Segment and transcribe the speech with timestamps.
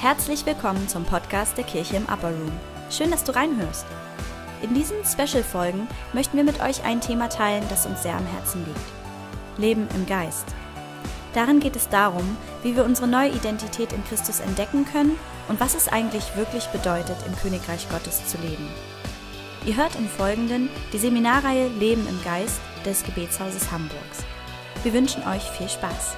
[0.00, 2.52] herzlich willkommen zum Podcast der Kirche im Upper Room.
[2.88, 3.84] Schön, dass du reinhörst.
[4.62, 8.64] In diesen Special-Folgen möchten wir mit euch ein Thema teilen, das uns sehr am Herzen
[8.64, 9.58] liegt.
[9.58, 10.46] Leben im Geist.
[11.34, 15.18] Darin geht es darum, wie wir unsere neue Identität in Christus entdecken können
[15.48, 18.68] und was es eigentlich wirklich bedeutet, im Königreich Gottes zu leben.
[19.66, 24.24] Ihr hört im Folgenden die Seminarreihe Leben im Geist des Gebetshauses Hamburgs.
[24.84, 26.14] Wir wünschen euch viel Spaß.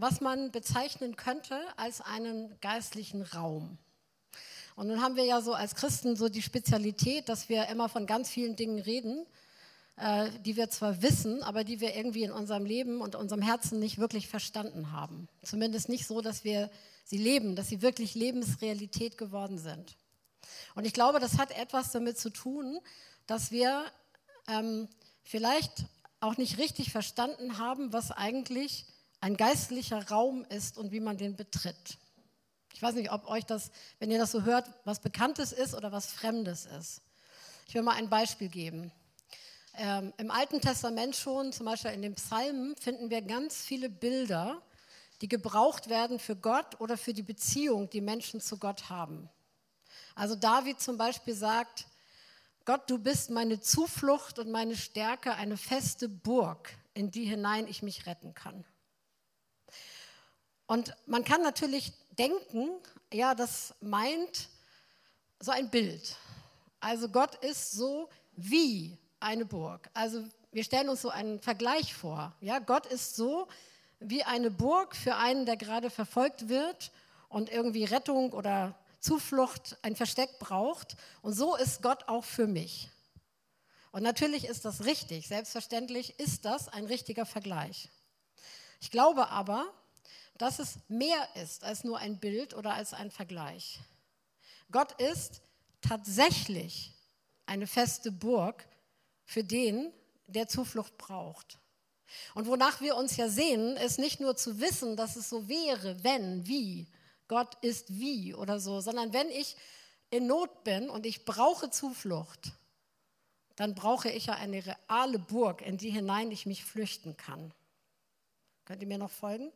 [0.00, 3.78] Was man bezeichnen könnte als einen geistlichen Raum.
[4.76, 8.06] Und nun haben wir ja so als Christen so die Spezialität, dass wir immer von
[8.06, 9.26] ganz vielen Dingen reden,
[9.96, 13.80] äh, die wir zwar wissen, aber die wir irgendwie in unserem Leben und unserem Herzen
[13.80, 15.28] nicht wirklich verstanden haben.
[15.42, 16.70] Zumindest nicht so, dass wir
[17.04, 19.96] sie leben, dass sie wirklich Lebensrealität geworden sind.
[20.76, 22.78] Und ich glaube, das hat etwas damit zu tun,
[23.26, 23.84] dass wir
[24.46, 24.88] ähm,
[25.24, 25.86] vielleicht
[26.20, 28.86] auch nicht richtig verstanden haben, was eigentlich
[29.20, 31.98] ein geistlicher Raum ist und wie man den betritt.
[32.72, 35.90] Ich weiß nicht, ob euch das, wenn ihr das so hört, was Bekanntes ist oder
[35.90, 37.02] was Fremdes ist.
[37.66, 38.92] Ich will mal ein Beispiel geben.
[39.74, 44.62] Ähm, Im Alten Testament schon, zum Beispiel in den Psalmen, finden wir ganz viele Bilder,
[45.20, 49.28] die gebraucht werden für Gott oder für die Beziehung, die Menschen zu Gott haben.
[50.14, 51.86] Also David zum Beispiel sagt,
[52.64, 57.82] Gott, du bist meine Zuflucht und meine Stärke, eine feste Burg, in die hinein ich
[57.82, 58.64] mich retten kann.
[60.68, 62.68] Und man kann natürlich denken,
[63.12, 64.50] ja, das meint
[65.40, 66.14] so ein Bild.
[66.78, 69.88] Also Gott ist so wie eine Burg.
[69.94, 72.36] Also wir stellen uns so einen Vergleich vor.
[72.40, 73.48] Ja, Gott ist so
[73.98, 76.92] wie eine Burg für einen, der gerade verfolgt wird
[77.30, 80.96] und irgendwie Rettung oder Zuflucht, ein Versteck braucht.
[81.22, 82.90] Und so ist Gott auch für mich.
[83.90, 85.28] Und natürlich ist das richtig.
[85.28, 87.88] Selbstverständlich ist das ein richtiger Vergleich.
[88.80, 89.72] Ich glaube aber,
[90.38, 93.80] dass es mehr ist als nur ein Bild oder als ein Vergleich.
[94.70, 95.42] Gott ist
[95.80, 96.92] tatsächlich
[97.46, 98.66] eine feste Burg
[99.24, 99.92] für den,
[100.26, 101.58] der Zuflucht braucht.
[102.34, 106.02] Und wonach wir uns ja sehen, ist nicht nur zu wissen, dass es so wäre,
[106.04, 106.86] wenn, wie,
[107.26, 109.56] Gott ist wie oder so, sondern wenn ich
[110.10, 112.52] in Not bin und ich brauche Zuflucht,
[113.56, 117.52] dann brauche ich ja eine reale Burg, in die hinein ich mich flüchten kann.
[118.64, 119.52] Könnt ihr mir noch folgen?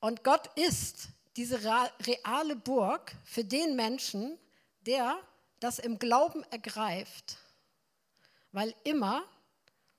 [0.00, 4.38] Und Gott ist diese reale Burg für den Menschen,
[4.86, 5.18] der
[5.60, 7.38] das im Glauben ergreift.
[8.52, 9.22] Weil immer,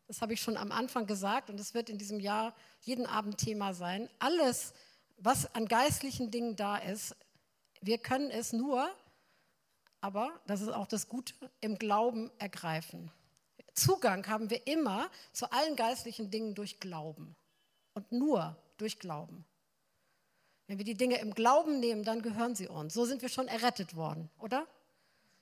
[0.07, 3.37] das habe ich schon am Anfang gesagt und das wird in diesem Jahr jeden Abend
[3.37, 4.73] Thema sein, alles,
[5.17, 7.15] was an geistlichen Dingen da ist,
[7.81, 8.89] wir können es nur,
[10.01, 13.11] aber das ist auch das Gute, im Glauben ergreifen.
[13.73, 17.35] Zugang haben wir immer zu allen geistlichen Dingen durch Glauben
[17.93, 19.45] und nur durch Glauben.
[20.71, 22.93] Wenn wir die Dinge im Glauben nehmen, dann gehören sie uns.
[22.93, 24.65] So sind wir schon errettet worden, oder?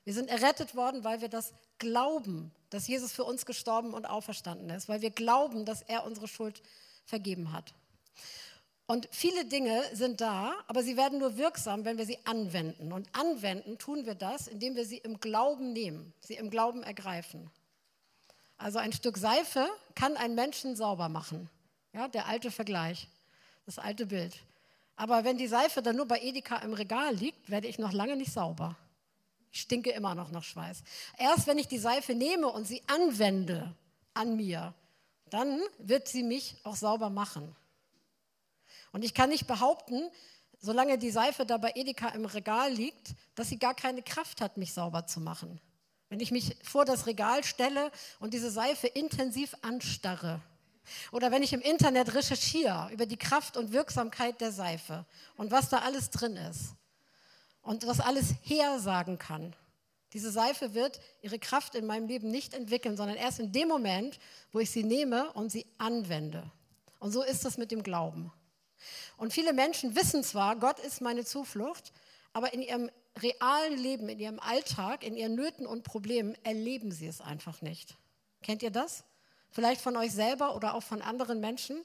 [0.03, 4.71] Wir sind errettet worden, weil wir das glauben, dass Jesus für uns gestorben und auferstanden
[4.71, 6.63] ist, weil wir glauben, dass er unsere Schuld
[7.05, 7.75] vergeben hat.
[8.87, 12.91] Und viele Dinge sind da, aber sie werden nur wirksam, wenn wir sie anwenden.
[12.91, 17.51] Und anwenden tun wir das, indem wir sie im Glauben nehmen, sie im Glauben ergreifen.
[18.57, 21.51] Also ein Stück Seife kann einen Menschen sauber machen.
[21.93, 23.07] Ja, der alte Vergleich,
[23.67, 24.33] das alte Bild.
[24.99, 28.17] Aber wenn die Seife dann nur bei Edeka im Regal liegt, werde ich noch lange
[28.17, 28.75] nicht sauber.
[29.49, 30.83] Ich stinke immer noch nach Schweiß.
[31.17, 33.73] Erst wenn ich die Seife nehme und sie anwende
[34.13, 34.73] an mir,
[35.29, 37.55] dann wird sie mich auch sauber machen.
[38.91, 40.09] Und ich kann nicht behaupten,
[40.59, 44.57] solange die Seife da bei Edeka im Regal liegt, dass sie gar keine Kraft hat,
[44.57, 45.61] mich sauber zu machen.
[46.09, 47.89] Wenn ich mich vor das Regal stelle
[48.19, 50.41] und diese Seife intensiv anstarre,
[51.11, 55.05] oder wenn ich im Internet recherchiere über die Kraft und Wirksamkeit der Seife
[55.37, 56.75] und was da alles drin ist
[57.61, 59.55] und was alles hersagen kann.
[60.13, 64.19] Diese Seife wird ihre Kraft in meinem Leben nicht entwickeln, sondern erst in dem Moment,
[64.51, 66.51] wo ich sie nehme und sie anwende.
[66.99, 68.31] Und so ist das mit dem Glauben.
[69.17, 71.91] Und viele Menschen wissen zwar, Gott ist meine Zuflucht,
[72.33, 72.89] aber in ihrem
[73.21, 77.97] realen Leben, in ihrem Alltag, in ihren Nöten und Problemen erleben sie es einfach nicht.
[78.41, 79.03] Kennt ihr das?
[79.51, 81.83] Vielleicht von euch selber oder auch von anderen Menschen,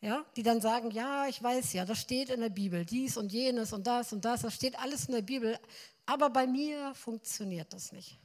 [0.00, 3.32] ja, die dann sagen, ja, ich weiß ja, das steht in der Bibel, dies und
[3.32, 5.58] jenes und das und das, das steht alles in der Bibel,
[6.06, 8.18] aber bei mir funktioniert das nicht.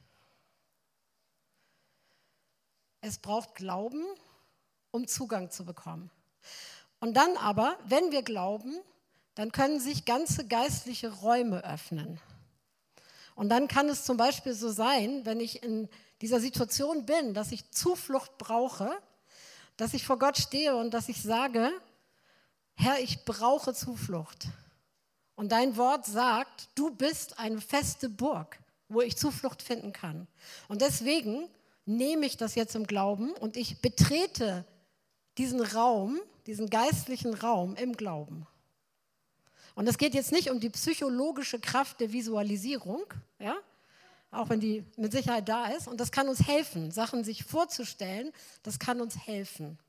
[3.01, 4.03] Es braucht Glauben,
[4.91, 6.09] um Zugang zu bekommen.
[6.99, 8.73] Und dann aber, wenn wir glauben,
[9.35, 12.19] dann können sich ganze geistliche Räume öffnen.
[13.35, 15.89] Und dann kann es zum Beispiel so sein, wenn ich in
[16.21, 18.97] dieser Situation bin, dass ich Zuflucht brauche,
[19.77, 21.71] dass ich vor Gott stehe und dass ich sage,
[22.73, 24.47] Herr, ich brauche Zuflucht.
[25.35, 28.59] Und dein Wort sagt, du bist eine feste Burg,
[28.89, 30.27] wo ich Zuflucht finden kann.
[30.67, 31.47] Und deswegen
[31.85, 34.65] nehme ich das jetzt im Glauben und ich betrete
[35.37, 38.47] diesen Raum, diesen geistlichen Raum im Glauben.
[39.75, 43.03] Und es geht jetzt nicht um die psychologische Kraft der Visualisierung,
[43.37, 43.55] ja,
[44.31, 45.87] auch wenn die mit Sicherheit da ist.
[45.87, 48.31] Und das kann uns helfen, Sachen sich vorzustellen,
[48.63, 49.79] das kann uns helfen,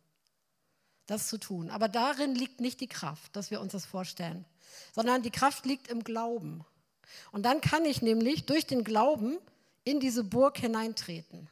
[1.06, 1.70] das zu tun.
[1.70, 4.44] Aber darin liegt nicht die Kraft, dass wir uns das vorstellen,
[4.94, 6.64] sondern die Kraft liegt im Glauben.
[7.32, 9.38] Und dann kann ich nämlich durch den Glauben
[9.84, 11.48] in diese Burg hineintreten.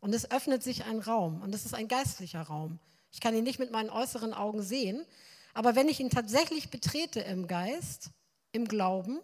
[0.00, 2.78] Und es öffnet sich ein Raum und es ist ein geistlicher Raum.
[3.12, 5.04] Ich kann ihn nicht mit meinen äußeren Augen sehen,
[5.54, 8.10] aber wenn ich ihn tatsächlich betrete im Geist,
[8.52, 9.20] im Glauben,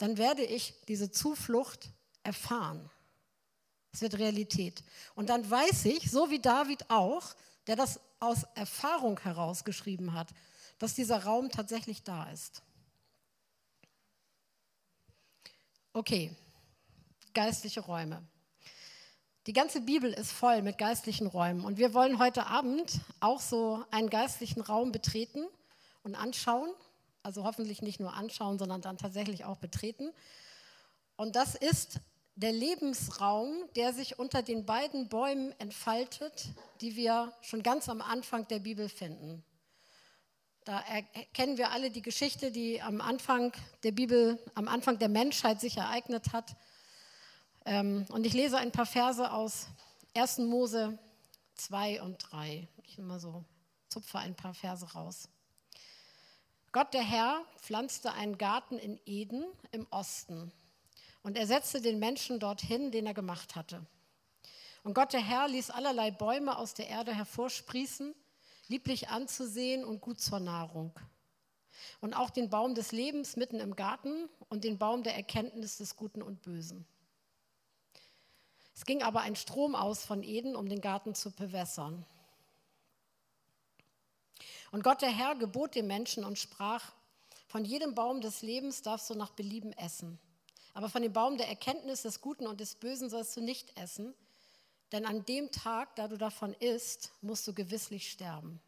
[0.00, 1.90] dann werde ich diese Zuflucht
[2.22, 2.90] erfahren.
[3.92, 4.82] Es wird Realität.
[5.14, 7.34] Und dann weiß ich, so wie David auch,
[7.66, 10.28] der das aus Erfahrung herausgeschrieben hat,
[10.78, 12.62] dass dieser Raum tatsächlich da ist.
[15.92, 16.34] Okay,
[17.34, 18.26] geistliche Räume.
[19.46, 23.84] Die ganze Bibel ist voll mit geistlichen Räumen und wir wollen heute Abend auch so
[23.90, 25.46] einen geistlichen Raum betreten
[26.04, 26.70] und anschauen
[27.22, 30.10] also hoffentlich nicht nur anschauen, sondern dann tatsächlich auch betreten.
[31.16, 32.00] Und das ist
[32.34, 36.48] der Lebensraum, der sich unter den beiden Bäumen entfaltet,
[36.80, 39.44] die wir schon ganz am Anfang der Bibel finden.
[40.64, 43.52] Da erkennen wir alle die Geschichte, die am Anfang
[43.82, 46.54] der Bibel, am Anfang der Menschheit sich ereignet hat.
[47.64, 49.66] Ähm, und ich lese ein paar Verse aus
[50.14, 50.38] 1.
[50.38, 50.98] Mose
[51.56, 52.68] 2 und 3.
[52.84, 53.44] Ich immer so
[53.88, 55.28] zupfe ein paar Verse raus.
[56.72, 60.52] Gott der Herr pflanzte einen Garten in Eden im Osten
[61.22, 63.84] und er setzte den Menschen dorthin, den er gemacht hatte.
[64.84, 68.14] Und Gott der Herr ließ allerlei Bäume aus der Erde hervorsprießen,
[68.68, 70.92] lieblich anzusehen und gut zur Nahrung.
[72.00, 75.96] Und auch den Baum des Lebens mitten im Garten und den Baum der Erkenntnis des
[75.96, 76.86] Guten und Bösen.
[78.74, 82.06] Es ging aber ein Strom aus von Eden, um den Garten zu bewässern.
[84.70, 86.92] Und Gott der Herr gebot dem Menschen und sprach,
[87.48, 90.20] von jedem Baum des Lebens darfst du nach Belieben essen.
[90.72, 94.14] Aber von dem Baum der Erkenntnis des Guten und des Bösen sollst du nicht essen,
[94.92, 98.60] denn an dem Tag, da du davon isst, musst du gewisslich sterben.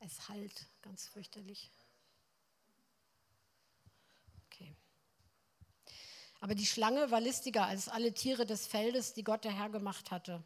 [0.00, 1.70] Es halt ganz fürchterlich.
[6.40, 10.10] Aber die Schlange war listiger als alle Tiere des Feldes, die Gott der Herr gemacht
[10.10, 10.42] hatte.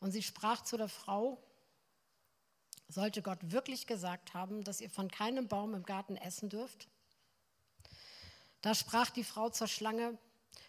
[0.00, 1.42] Und sie sprach zu der Frau,
[2.88, 6.88] sollte Gott wirklich gesagt haben, dass ihr von keinem Baum im Garten essen dürft?
[8.62, 10.18] Da sprach die Frau zur Schlange,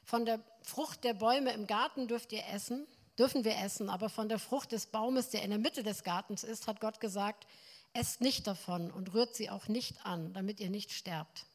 [0.04, 2.88] von der Frucht der Bäume im Garten dürft ihr essen,
[3.18, 6.44] dürfen wir essen, aber von der Frucht des Baumes, der in der Mitte des Gartens
[6.44, 7.48] ist, hat Gott gesagt,
[7.94, 11.46] esst nicht davon und rührt sie auch nicht an, damit ihr nicht sterbt.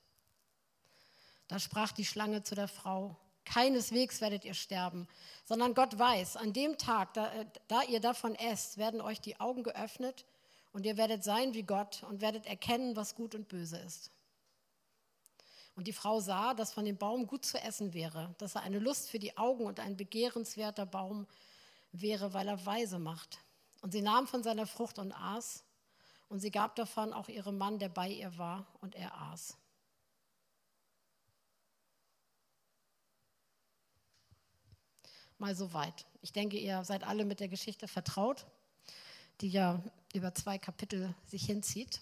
[1.49, 5.07] Da sprach die Schlange zu der Frau, keineswegs werdet ihr sterben,
[5.45, 9.38] sondern Gott weiß, an dem Tag, da, äh, da, ihr davon esst, werden euch die
[9.40, 10.25] Augen geöffnet
[10.73, 14.11] und ihr werdet sein wie Gott und werdet erkennen, was gut und böse ist.
[15.76, 18.78] Und die Frau sah, dass von dem Baum gut zu essen wäre, dass er eine
[18.78, 21.26] Lust für die Augen und ein begehrenswerter Baum
[21.92, 23.38] wäre, weil er weise macht.
[23.83, 25.64] Und sie nahm von seiner Frucht und aß,
[26.28, 29.59] und sie gab davon auch ihrem Mann, der bei ihr war, und er aß.
[35.38, 36.07] Mal so weit.
[36.23, 38.47] Ich denke, ihr seid alle mit der Geschichte vertraut,
[39.41, 39.83] die ja
[40.14, 42.00] über zwei Kapitel sich hinzieht.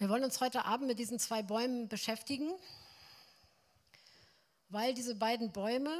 [0.00, 2.52] Wir wollen uns heute Abend mit diesen zwei Bäumen beschäftigen
[4.68, 5.90] weil diese beiden Bäume,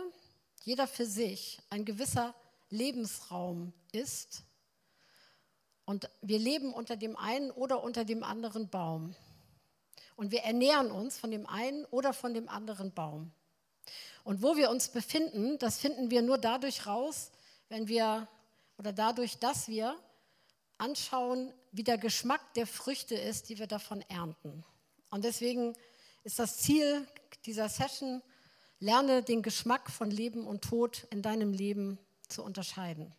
[0.63, 2.35] jeder für sich, ein gewisser
[2.71, 4.43] Lebensraum ist.
[5.85, 9.15] Und wir leben unter dem einen oder unter dem anderen Baum.
[10.17, 13.33] Und wir ernähren uns von dem einen oder von dem anderen Baum.
[14.25, 17.31] Und wo wir uns befinden, das finden wir nur dadurch raus,
[17.69, 18.29] wenn wir
[18.77, 19.97] oder dadurch, dass wir
[20.77, 24.65] anschauen, wie der Geschmack der Früchte ist, die wir davon ernten.
[25.11, 25.75] Und deswegen
[26.25, 27.07] ist das Ziel
[27.45, 28.23] dieser Session,
[28.81, 33.13] Lerne den Geschmack von Leben und Tod in deinem Leben zu unterscheiden.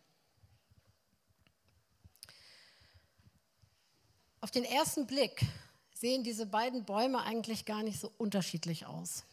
[4.40, 5.44] Auf den ersten Blick
[5.92, 9.24] sehen diese beiden Bäume eigentlich gar nicht so unterschiedlich aus.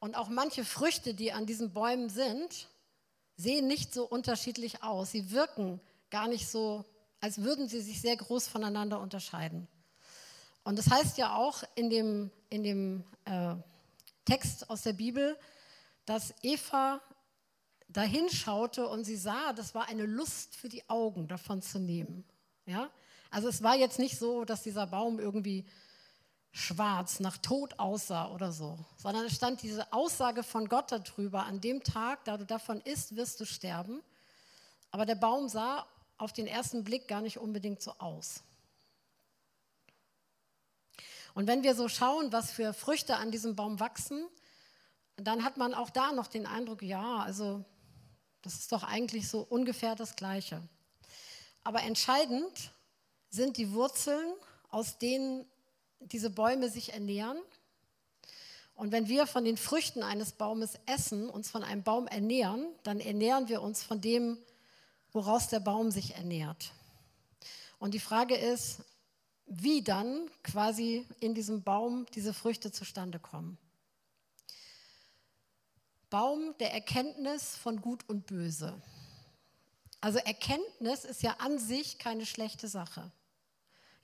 [0.00, 2.68] Und auch manche Früchte, die an diesen Bäumen sind,
[3.36, 5.12] sehen nicht so unterschiedlich aus.
[5.12, 6.84] Sie wirken gar nicht so,
[7.20, 9.68] als würden sie sich sehr groß voneinander unterscheiden.
[10.64, 13.54] Und das heißt ja auch in dem, in dem äh,
[14.28, 15.38] Text aus der Bibel,
[16.04, 17.00] dass Eva
[17.88, 22.24] dahin schaute und sie sah, das war eine Lust für die Augen, davon zu nehmen.
[22.66, 22.90] Ja?
[23.30, 25.66] Also es war jetzt nicht so, dass dieser Baum irgendwie
[26.52, 31.62] schwarz nach Tod aussah oder so, sondern es stand diese Aussage von Gott darüber, an
[31.62, 34.02] dem Tag, da du davon isst, wirst du sterben.
[34.90, 35.86] Aber der Baum sah
[36.18, 38.42] auf den ersten Blick gar nicht unbedingt so aus.
[41.38, 44.26] Und wenn wir so schauen, was für Früchte an diesem Baum wachsen,
[45.14, 47.64] dann hat man auch da noch den Eindruck, ja, also
[48.42, 50.60] das ist doch eigentlich so ungefähr das Gleiche.
[51.62, 52.72] Aber entscheidend
[53.30, 54.34] sind die Wurzeln,
[54.70, 55.46] aus denen
[56.00, 57.38] diese Bäume sich ernähren.
[58.74, 62.98] Und wenn wir von den Früchten eines Baumes essen, uns von einem Baum ernähren, dann
[62.98, 64.38] ernähren wir uns von dem,
[65.12, 66.72] woraus der Baum sich ernährt.
[67.78, 68.80] Und die Frage ist,
[69.48, 73.58] wie dann quasi in diesem Baum diese Früchte zustande kommen.
[76.10, 78.80] Baum der Erkenntnis von Gut und Böse.
[80.00, 83.10] Also Erkenntnis ist ja an sich keine schlechte Sache.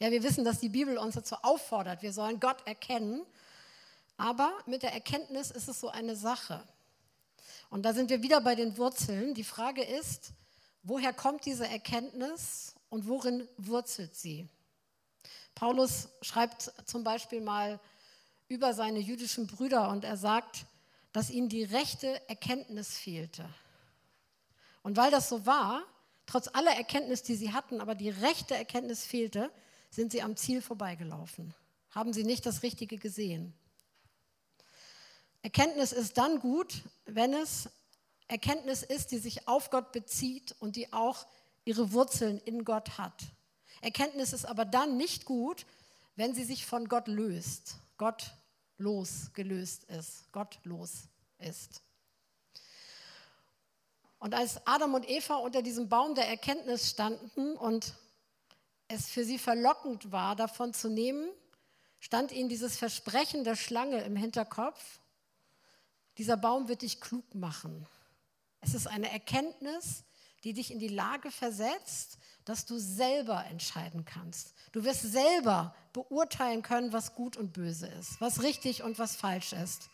[0.00, 3.24] Ja, wir wissen, dass die Bibel uns dazu auffordert, wir sollen Gott erkennen.
[4.16, 6.66] Aber mit der Erkenntnis ist es so eine Sache.
[7.70, 9.34] Und da sind wir wieder bei den Wurzeln.
[9.34, 10.32] Die Frage ist,
[10.82, 14.48] woher kommt diese Erkenntnis und worin wurzelt sie?
[15.54, 17.80] Paulus schreibt zum Beispiel mal
[18.48, 20.66] über seine jüdischen Brüder und er sagt,
[21.12, 23.48] dass ihnen die rechte Erkenntnis fehlte.
[24.82, 25.82] Und weil das so war,
[26.26, 29.50] trotz aller Erkenntnis, die sie hatten, aber die rechte Erkenntnis fehlte,
[29.90, 31.54] sind sie am Ziel vorbeigelaufen,
[31.90, 33.54] haben sie nicht das Richtige gesehen.
[35.42, 37.68] Erkenntnis ist dann gut, wenn es
[38.26, 41.26] Erkenntnis ist, die sich auf Gott bezieht und die auch
[41.64, 43.24] ihre Wurzeln in Gott hat.
[43.84, 45.66] Erkenntnis ist aber dann nicht gut,
[46.16, 48.32] wenn sie sich von Gott löst, Gott
[48.78, 51.82] losgelöst ist, Gott los ist.
[54.18, 57.94] Und als Adam und Eva unter diesem Baum der Erkenntnis standen und
[58.88, 61.28] es für sie verlockend war, davon zu nehmen,
[62.00, 65.00] stand ihnen dieses Versprechen der Schlange im Hinterkopf,
[66.16, 67.86] dieser Baum wird dich klug machen.
[68.60, 70.04] Es ist eine Erkenntnis,
[70.44, 74.54] die dich in die Lage versetzt, dass du selber entscheiden kannst.
[74.72, 79.54] Du wirst selber beurteilen können, was gut und böse ist, was richtig und was falsch
[79.54, 79.88] ist.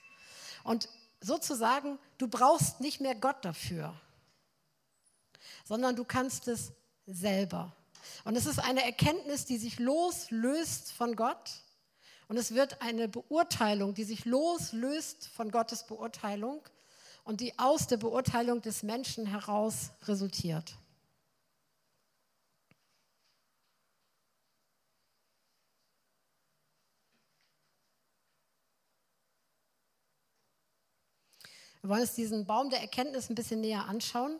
[0.65, 0.89] Und
[1.21, 3.95] sozusagen, du brauchst nicht mehr Gott dafür,
[5.65, 6.73] sondern du kannst es
[7.07, 7.77] selber.
[8.25, 11.63] Und es ist eine Erkenntnis, die sich loslöst von Gott.
[12.29, 16.63] Und es wird eine Beurteilung, die sich loslöst von Gottes Beurteilung
[17.25, 20.75] und die aus der Beurteilung des Menschen heraus resultiert.
[31.83, 34.39] Wir wollen uns diesen Baum der Erkenntnis ein bisschen näher anschauen.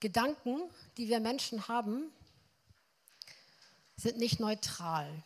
[0.00, 0.60] Gedanken,
[0.98, 2.12] die wir Menschen haben,
[3.96, 5.24] sind nicht neutral.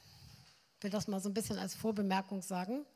[0.78, 2.87] Ich will das mal so ein bisschen als Vorbemerkung sagen.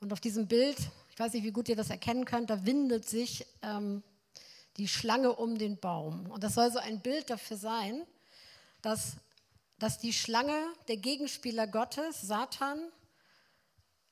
[0.00, 0.78] Und auf diesem Bild,
[1.10, 4.02] ich weiß nicht, wie gut ihr das erkennen könnt, da windet sich ähm,
[4.78, 6.30] die Schlange um den Baum.
[6.30, 8.06] Und das soll so ein Bild dafür sein,
[8.80, 9.16] dass,
[9.78, 10.56] dass die Schlange,
[10.88, 12.80] der Gegenspieler Gottes, Satan,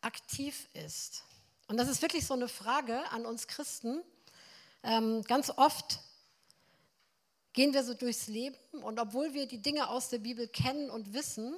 [0.02, 1.24] aktiv ist.
[1.66, 4.02] Und das ist wirklich so eine Frage an uns Christen.
[4.82, 6.00] Ähm, ganz oft
[7.54, 11.14] gehen wir so durchs Leben und obwohl wir die Dinge aus der Bibel kennen und
[11.14, 11.56] wissen,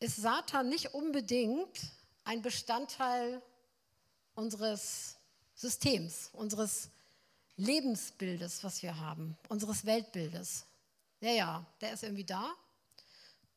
[0.00, 1.78] ist Satan nicht unbedingt
[2.24, 3.40] ein Bestandteil
[4.34, 5.16] unseres
[5.54, 6.90] Systems, unseres
[7.56, 10.64] Lebensbildes, was wir haben, unseres Weltbildes.
[11.20, 12.50] Ja, ja, der ist irgendwie da.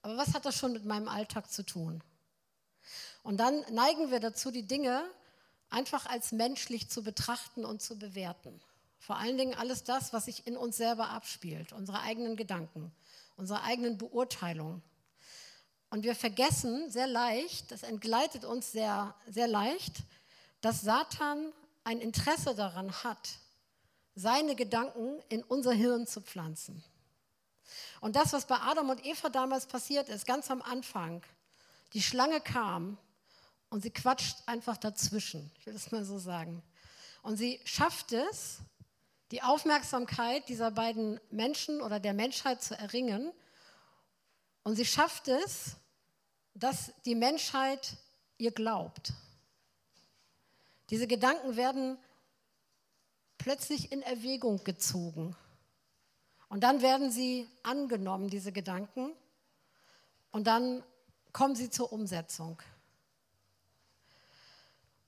[0.01, 2.03] Aber was hat das schon mit meinem Alltag zu tun?
[3.23, 5.09] Und dann neigen wir dazu, die Dinge
[5.69, 8.61] einfach als menschlich zu betrachten und zu bewerten.
[8.99, 12.91] Vor allen Dingen alles das, was sich in uns selber abspielt, unsere eigenen Gedanken,
[13.37, 14.81] unsere eigenen Beurteilungen.
[15.93, 19.97] Und wir vergessen sehr leicht, das entgleitet uns sehr, sehr leicht,
[20.59, 23.29] dass Satan ein Interesse daran hat,
[24.15, 26.83] seine Gedanken in unser Hirn zu pflanzen.
[28.01, 31.21] Und das, was bei Adam und Eva damals passiert ist, ganz am Anfang,
[31.93, 32.97] die Schlange kam
[33.69, 36.63] und sie quatscht einfach dazwischen, ich will das mal so sagen.
[37.21, 38.61] Und sie schafft es,
[39.29, 43.31] die Aufmerksamkeit dieser beiden Menschen oder der Menschheit zu erringen.
[44.63, 45.77] Und sie schafft es,
[46.53, 47.97] dass die Menschheit
[48.37, 49.13] ihr glaubt.
[50.89, 51.97] Diese Gedanken werden
[53.37, 55.35] plötzlich in Erwägung gezogen.
[56.49, 59.11] Und dann werden sie angenommen, diese Gedanken.
[60.31, 60.83] Und dann
[61.31, 62.61] kommen sie zur Umsetzung.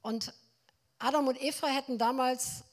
[0.01, 0.33] Und
[0.99, 2.63] Adam und Eva hätten damals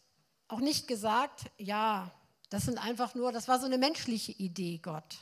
[0.48, 2.10] auch nicht gesagt, ja,
[2.50, 5.18] das sind einfach nur, das war so eine menschliche Idee, Gott.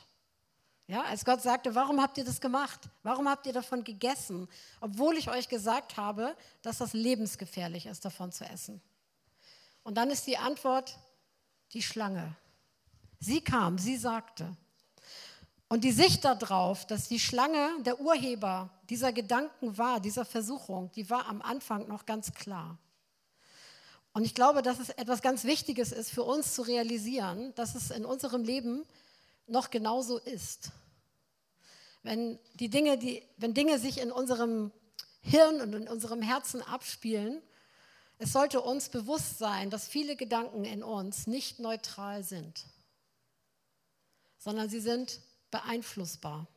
[0.87, 2.81] Ja, als Gott sagte, warum habt ihr das gemacht?
[3.03, 4.47] Warum habt ihr davon gegessen?
[4.81, 8.81] Obwohl ich euch gesagt habe, dass das lebensgefährlich ist, davon zu essen.
[9.83, 10.97] Und dann ist die Antwort
[11.73, 12.35] die Schlange.
[13.19, 14.55] Sie kam, sie sagte.
[15.69, 21.09] Und die Sicht darauf, dass die Schlange der Urheber dieser Gedanken war, dieser Versuchung, die
[21.09, 22.77] war am Anfang noch ganz klar.
[24.11, 27.91] Und ich glaube, dass es etwas ganz Wichtiges ist für uns zu realisieren, dass es
[27.91, 28.83] in unserem Leben
[29.51, 30.71] noch genauso ist.
[32.03, 34.71] Wenn, die Dinge, die, wenn Dinge sich in unserem
[35.21, 37.41] Hirn und in unserem Herzen abspielen,
[38.17, 42.65] es sollte uns bewusst sein, dass viele Gedanken in uns nicht neutral sind,
[44.37, 45.19] sondern sie sind
[45.51, 46.47] beeinflussbar.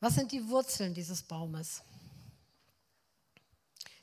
[0.00, 1.82] Was sind die Wurzeln dieses Baumes?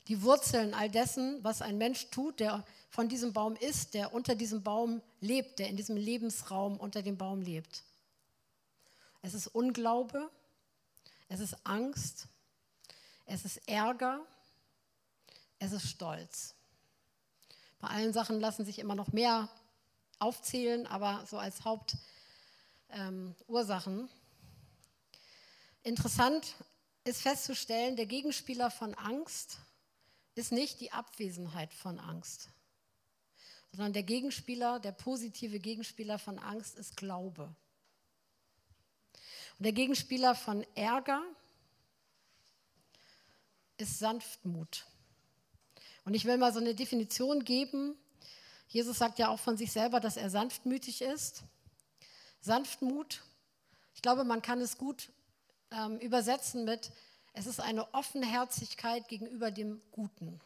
[0.08, 4.34] Die Wurzeln all dessen, was ein Mensch tut, der von diesem Baum ist, der unter
[4.34, 7.82] diesem Baum lebt, der in diesem Lebensraum unter dem Baum lebt.
[9.22, 10.28] Es ist Unglaube,
[11.28, 12.26] es ist Angst,
[13.26, 14.20] es ist Ärger,
[15.60, 16.54] es ist Stolz.
[17.78, 19.48] Bei allen Sachen lassen sich immer noch mehr
[20.18, 24.00] aufzählen, aber so als Hauptursachen.
[24.00, 24.08] Ähm,
[25.82, 26.56] Interessant
[27.04, 29.58] ist festzustellen, der Gegenspieler von Angst
[30.34, 32.48] ist nicht die Abwesenheit von Angst,
[33.72, 37.54] sondern der Gegenspieler, der positive Gegenspieler von Angst ist Glaube.
[39.58, 41.22] Und der Gegenspieler von Ärger
[43.76, 44.86] ist Sanftmut.
[46.04, 47.96] Und ich will mal so eine Definition geben,
[48.70, 51.42] Jesus sagt ja auch von sich selber, dass er sanftmütig ist.
[52.40, 53.22] Sanftmut,
[53.96, 55.10] ich glaube, man kann es gut
[55.72, 56.92] ähm, übersetzen mit,
[57.32, 60.40] es ist eine Offenherzigkeit gegenüber dem Guten.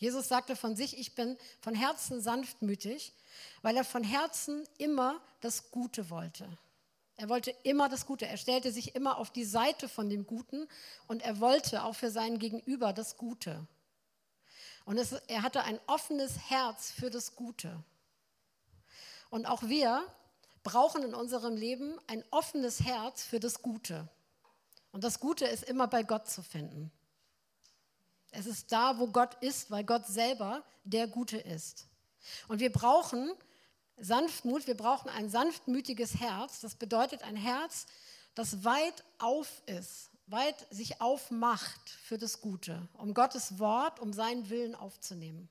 [0.00, 3.12] Jesus sagte von sich, ich bin von Herzen sanftmütig,
[3.60, 6.48] weil er von Herzen immer das Gute wollte.
[7.16, 8.26] Er wollte immer das Gute.
[8.26, 10.66] Er stellte sich immer auf die Seite von dem Guten
[11.06, 13.66] und er wollte auch für sein Gegenüber das Gute.
[14.86, 17.84] Und es, er hatte ein offenes Herz für das Gute.
[19.28, 20.02] Und auch wir
[20.62, 24.08] brauchen in unserem Leben ein offenes Herz für das Gute.
[24.92, 26.90] Und das Gute ist immer bei Gott zu finden.
[28.30, 31.86] Es ist da, wo Gott ist, weil Gott selber der Gute ist.
[32.48, 33.32] Und wir brauchen
[33.96, 36.60] Sanftmut, wir brauchen ein sanftmütiges Herz.
[36.60, 37.86] Das bedeutet ein Herz,
[38.34, 44.48] das weit auf ist weit sich aufmacht für das Gute, um Gottes Wort, um seinen
[44.48, 45.48] Willen aufzunehmen.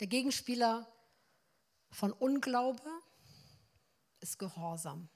[0.00, 0.86] Der Gegenspieler
[1.90, 2.90] von Unglaube
[4.20, 5.08] ist Gehorsam.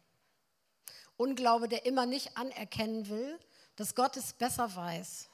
[1.17, 3.39] Unglaube, der immer nicht anerkennen will,
[3.83, 5.29] dass Gott es besser weiß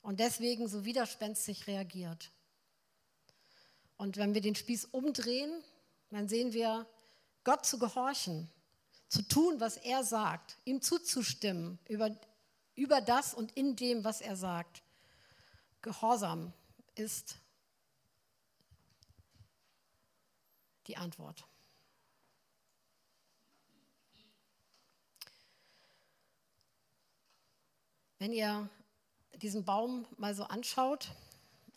[0.00, 2.30] und deswegen so widerspenstig reagiert.
[3.98, 5.62] Und wenn wir den Spieß umdrehen,
[6.08, 6.86] dann sehen wir,
[7.44, 8.50] Gott zu gehorchen,
[9.10, 12.16] zu tun, was er sagt, ihm zuzustimmen über,
[12.74, 14.82] über das und in dem, was er sagt.
[15.82, 16.54] Gehorsam
[16.94, 17.36] ist
[20.86, 21.44] die Antwort.
[28.22, 28.68] Wenn ihr
[29.34, 31.08] diesen Baum mal so anschaut,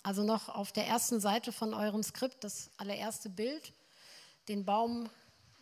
[0.04, 3.74] also noch auf der ersten Seite von eurem Skript, das allererste Bild,
[4.48, 5.10] den Baum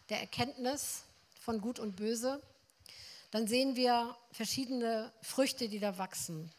[0.10, 1.06] der Erkenntnis,
[1.40, 2.44] von Gut und Böse,
[3.32, 6.52] dann sehen wir verschiedene Früchte, die da wachsen.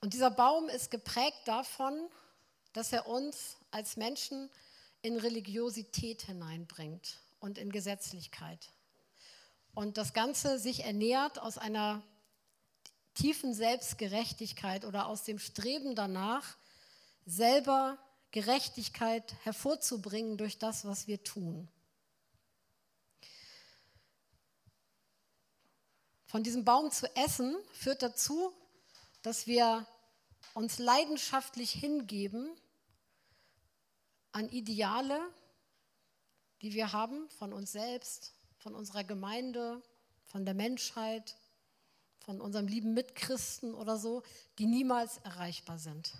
[0.00, 2.08] Und dieser Baum ist geprägt davon,
[2.72, 4.48] dass er uns als Menschen
[5.02, 8.71] in Religiosität hineinbringt und in Gesetzlichkeit.
[9.74, 12.02] Und das Ganze sich ernährt aus einer
[13.14, 16.56] tiefen Selbstgerechtigkeit oder aus dem Streben danach,
[17.24, 17.98] selber
[18.30, 21.68] Gerechtigkeit hervorzubringen durch das, was wir tun.
[26.26, 28.52] Von diesem Baum zu essen führt dazu,
[29.20, 29.86] dass wir
[30.54, 32.50] uns leidenschaftlich hingeben
[34.32, 35.20] an Ideale,
[36.62, 39.82] die wir haben von uns selbst, von unserer Gemeinde,
[40.26, 41.36] von der Menschheit,
[42.20, 44.22] von unserem lieben Mitchristen oder so,
[44.58, 46.14] die niemals erreichbar sind.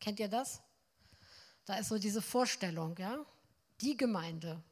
[0.00, 0.62] Kennt ihr das?
[1.66, 3.24] Da ist so diese Vorstellung, ja?
[3.82, 4.62] Die Gemeinde.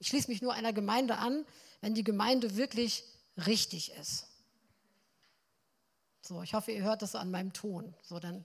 [0.00, 1.46] Ich schließe mich nur einer Gemeinde an,
[1.80, 3.04] wenn die Gemeinde wirklich
[3.46, 4.26] richtig ist.
[6.22, 7.94] So, ich hoffe, ihr hört das an meinem Ton.
[8.02, 8.44] So, dann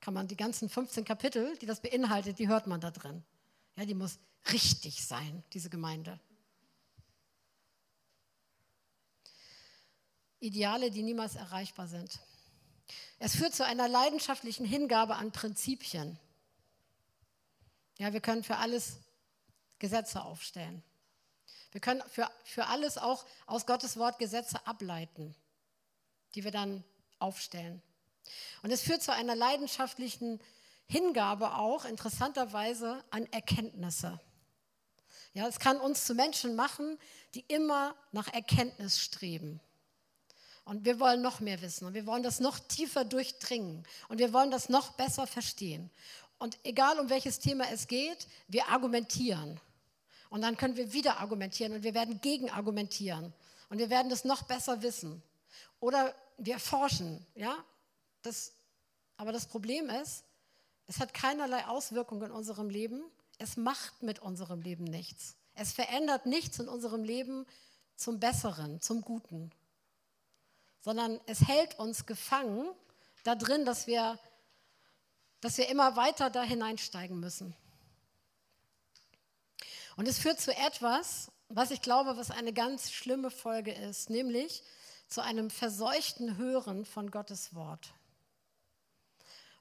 [0.00, 3.24] kann man die ganzen 15 Kapitel, die das beinhaltet, die hört man da drin.
[3.76, 4.18] Ja, die muss
[4.52, 6.18] richtig sein, diese Gemeinde.
[10.40, 12.20] Ideale, die niemals erreichbar sind.
[13.18, 16.18] Es führt zu einer leidenschaftlichen Hingabe an Prinzipien.
[17.98, 18.98] Ja, wir können für alles
[19.78, 20.82] Gesetze aufstellen.
[21.72, 25.34] Wir können für, für alles auch aus Gottes Wort Gesetze ableiten,
[26.34, 26.84] die wir dann
[27.18, 27.82] aufstellen.
[28.62, 30.40] Und es führt zu einer leidenschaftlichen
[30.86, 34.20] Hingabe auch, interessanterweise, an Erkenntnisse.
[35.32, 36.98] Ja, es kann uns zu Menschen machen,
[37.34, 39.60] die immer nach Erkenntnis streben.
[40.66, 44.32] Und wir wollen noch mehr wissen und wir wollen das noch tiefer durchdringen und wir
[44.32, 45.90] wollen das noch besser verstehen.
[46.38, 49.60] Und egal um welches Thema es geht, wir argumentieren.
[50.28, 53.32] Und dann können wir wieder argumentieren und wir werden gegen argumentieren.
[53.68, 55.22] Und wir werden das noch besser wissen.
[55.78, 57.56] Oder wir forschen, ja.
[58.22, 58.52] Das,
[59.16, 60.24] aber das Problem ist,
[60.88, 63.04] es hat keinerlei Auswirkungen in unserem Leben.
[63.38, 65.36] Es macht mit unserem Leben nichts.
[65.54, 67.46] Es verändert nichts in unserem Leben
[67.94, 69.52] zum Besseren, zum Guten.
[70.86, 72.70] Sondern es hält uns gefangen
[73.24, 74.20] da drin, dass wir,
[75.40, 77.56] dass wir immer weiter da hineinsteigen müssen.
[79.96, 84.62] Und es führt zu etwas, was ich glaube, was eine ganz schlimme Folge ist, nämlich
[85.08, 87.92] zu einem verseuchten Hören von Gottes Wort.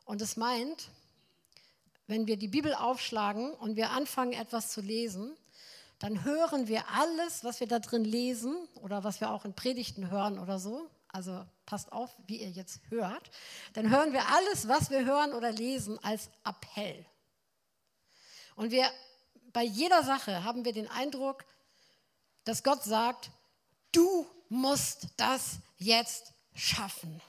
[0.04, 0.92] Und es meint,
[2.06, 5.36] wenn wir die Bibel aufschlagen und wir anfangen etwas zu lesen,
[5.98, 10.12] dann hören wir alles, was wir da drin lesen oder was wir auch in Predigten
[10.12, 10.88] hören oder so.
[11.16, 13.32] Also passt auf, wie ihr jetzt hört.
[13.72, 17.06] Dann hören wir alles, was wir hören oder lesen, als Appell.
[18.58, 18.92] Und wir
[19.54, 21.46] bei jeder Sache haben wir den Eindruck,
[22.44, 23.32] dass Gott sagt,
[23.94, 27.22] du musst das jetzt schaffen.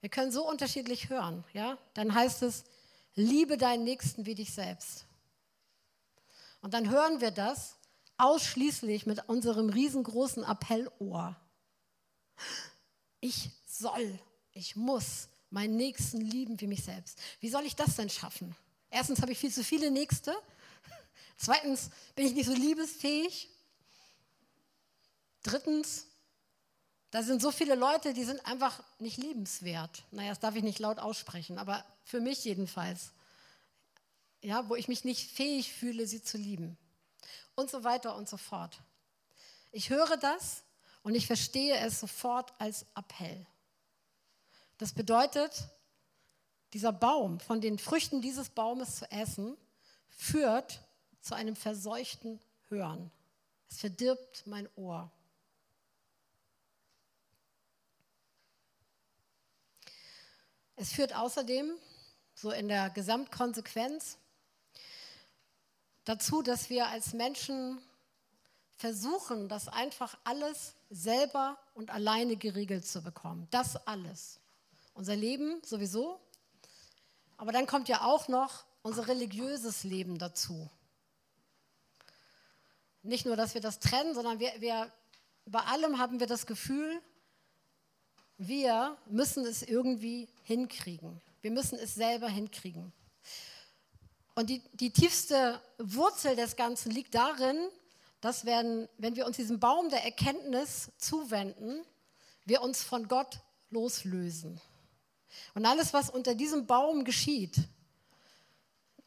[0.00, 1.76] Wir können so unterschiedlich hören, ja?
[1.92, 2.64] Dann heißt es,
[3.16, 5.04] liebe deinen Nächsten wie dich selbst.
[6.62, 7.76] Und dann hören wir das
[8.16, 11.36] ausschließlich mit unserem riesengroßen Appellohr.
[13.20, 14.18] Ich soll,
[14.52, 17.18] ich muss meinen Nächsten lieben wie mich selbst.
[17.40, 18.54] Wie soll ich das denn schaffen?
[18.90, 20.34] Erstens habe ich viel zu viele Nächste.
[21.36, 23.50] Zweitens bin ich nicht so liebesfähig.
[25.42, 26.06] Drittens,
[27.10, 30.02] da sind so viele Leute, die sind einfach nicht liebenswert.
[30.10, 33.12] Naja, das darf ich nicht laut aussprechen, aber für mich jedenfalls.
[34.42, 36.76] Ja, wo ich mich nicht fähig fühle, sie zu lieben.
[37.54, 38.78] Und so weiter und so fort.
[39.72, 40.62] Ich höre das
[41.06, 43.46] und ich verstehe es sofort als Appell.
[44.76, 45.68] Das bedeutet,
[46.72, 49.56] dieser Baum, von den Früchten dieses Baumes zu essen,
[50.08, 50.80] führt
[51.20, 52.40] zu einem verseuchten
[52.70, 53.12] Hören.
[53.70, 55.08] Es verdirbt mein Ohr.
[60.74, 61.70] Es führt außerdem,
[62.34, 64.18] so in der Gesamtkonsequenz,
[66.02, 67.80] dazu, dass wir als Menschen
[68.76, 73.48] versuchen, das einfach alles selber und alleine geregelt zu bekommen.
[73.50, 74.40] Das alles.
[74.94, 76.20] Unser Leben sowieso,
[77.36, 80.70] aber dann kommt ja auch noch unser religiöses Leben dazu.
[83.02, 84.90] Nicht nur, dass wir das trennen, sondern wir, wir,
[85.44, 87.00] bei allem haben wir das Gefühl,
[88.38, 91.20] wir müssen es irgendwie hinkriegen.
[91.40, 92.92] Wir müssen es selber hinkriegen.
[94.34, 97.56] Und die, die tiefste Wurzel des Ganzen liegt darin,
[98.20, 101.84] dass wenn, wenn wir uns diesem Baum der Erkenntnis zuwenden,
[102.44, 104.60] wir uns von Gott loslösen.
[105.54, 107.56] Und alles, was unter diesem Baum geschieht,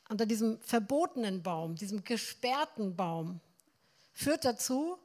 [0.09, 3.39] unter diesem verbotenen Baum, diesem gesperrten Baum,
[4.11, 4.97] führt dazu,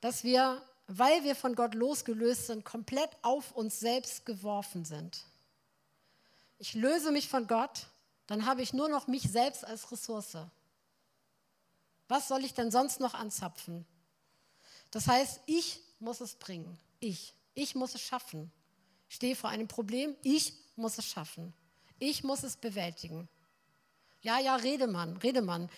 [0.00, 5.24] dass wir, weil wir von Gott losgelöst sind, komplett auf uns selbst geworfen sind.
[6.58, 7.86] Ich löse mich von Gott,
[8.26, 10.38] dann habe ich nur noch mich selbst als Ressource.
[12.08, 13.86] Was soll ich denn sonst noch anzapfen?
[14.90, 16.78] Das heißt, ich muss es bringen.
[17.00, 17.34] Ich.
[17.54, 18.50] Ich muss es schaffen
[19.08, 21.52] stehe vor einem Problem, ich muss es schaffen.
[21.98, 23.28] Ich muss es bewältigen.
[24.20, 25.68] Ja, ja, Redemann, Redemann.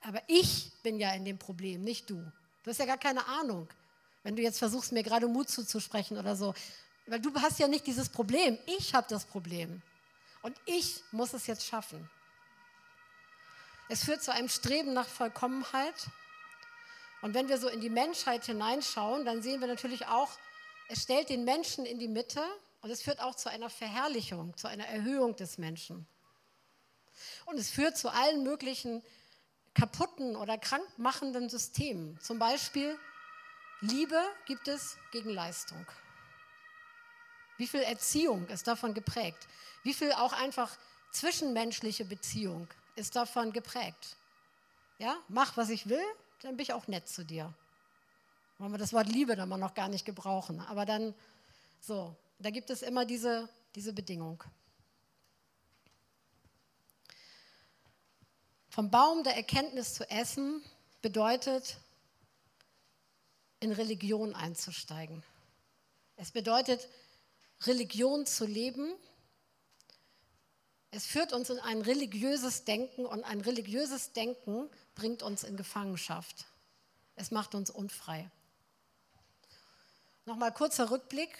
[0.00, 2.14] Aber ich bin ja in dem Problem, nicht du.
[2.62, 3.68] Du hast ja gar keine Ahnung,
[4.22, 6.54] wenn du jetzt versuchst, mir gerade Mut zuzusprechen oder so.
[7.06, 8.58] Weil du hast ja nicht dieses Problem.
[8.66, 9.82] Ich habe das Problem.
[10.42, 12.08] Und ich muss es jetzt schaffen.
[13.90, 15.94] Es führt zu einem Streben nach Vollkommenheit.
[17.22, 20.30] Und wenn wir so in die Menschheit hineinschauen, dann sehen wir natürlich auch,
[20.90, 22.42] Es stellt den Menschen in die Mitte
[22.80, 26.06] und es führt auch zu einer Verherrlichung, zu einer Erhöhung des Menschen.
[27.44, 29.02] Und es führt zu allen möglichen
[29.74, 32.18] kaputten oder krankmachenden Systemen.
[32.20, 32.98] Zum Beispiel
[33.80, 35.86] Liebe gibt es gegen Leistung.
[37.58, 39.46] Wie viel Erziehung ist davon geprägt?
[39.82, 40.76] Wie viel auch einfach
[41.12, 44.16] zwischenmenschliche Beziehung ist davon geprägt?
[44.98, 46.04] Ja, mach, was ich will,
[46.42, 47.54] dann bin ich auch nett zu dir.
[48.58, 50.60] Wollen wir das Wort Liebe dann mal noch gar nicht gebrauchen.
[50.60, 51.14] Aber dann,
[51.80, 54.42] so, da gibt es immer diese, diese Bedingung.
[58.68, 60.62] Vom Baum der Erkenntnis zu essen
[61.00, 61.78] bedeutet,
[63.60, 65.22] in Religion einzusteigen.
[66.16, 66.88] Es bedeutet,
[67.62, 68.94] Religion zu leben.
[70.90, 76.46] Es führt uns in ein religiöses Denken und ein religiöses Denken bringt uns in Gefangenschaft.
[77.14, 78.30] Es macht uns unfrei.
[80.24, 81.30] Nochmal kurzer Rückblick.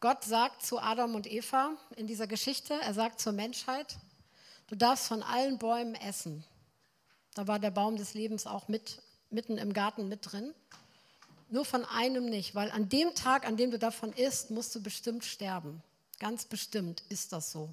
[0.00, 3.98] Gott sagt zu Adam und Eva in dieser Geschichte, er sagt zur Menschheit,
[4.66, 6.44] du darfst von allen Bäumen essen.
[7.34, 10.52] Da war der Baum des Lebens auch mit, mitten im Garten mit drin.
[11.50, 14.82] Nur von einem nicht, weil an dem Tag, an dem du davon isst, musst du
[14.82, 15.82] bestimmt sterben.
[16.18, 17.72] Ganz bestimmt ist das so.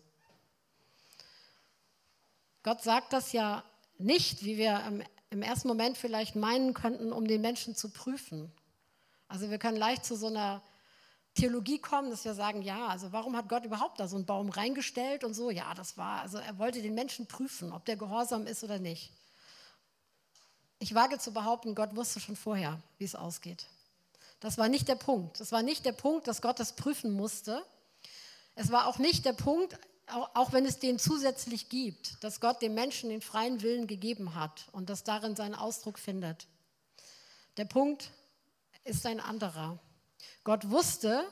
[2.63, 3.63] Gott sagt das ja
[3.98, 8.52] nicht, wie wir im ersten Moment vielleicht meinen könnten, um den Menschen zu prüfen.
[9.28, 10.62] Also wir können leicht zu so einer
[11.36, 14.50] Theologie kommen, dass wir sagen, ja, also warum hat Gott überhaupt da so einen Baum
[14.50, 15.52] reingestellt und so?
[15.52, 19.13] Ja, das war, also er wollte den Menschen prüfen, ob der gehorsam ist oder nicht.
[20.80, 23.67] Ich wage zu behaupten, Gott wusste schon vorher, wie es ausgeht.
[24.39, 25.39] Das war nicht der Punkt.
[25.39, 27.63] Das war nicht der Punkt, dass Gott das prüfen musste.
[28.56, 29.78] Es war auch nicht der Punkt,
[30.12, 34.67] auch wenn es den zusätzlich gibt, dass Gott dem Menschen den freien Willen gegeben hat
[34.72, 36.48] und das darin seinen Ausdruck findet.
[37.58, 38.12] Der Punkt
[38.84, 39.80] ist ein anderer.
[40.43, 41.24] Gott wusste,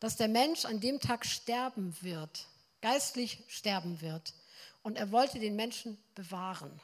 [0.00, 2.46] dass der Mensch an dem Tag sterben wird,
[2.80, 4.34] geistlich sterben wird.
[4.82, 6.80] Und er wollte den Menschen bewahren.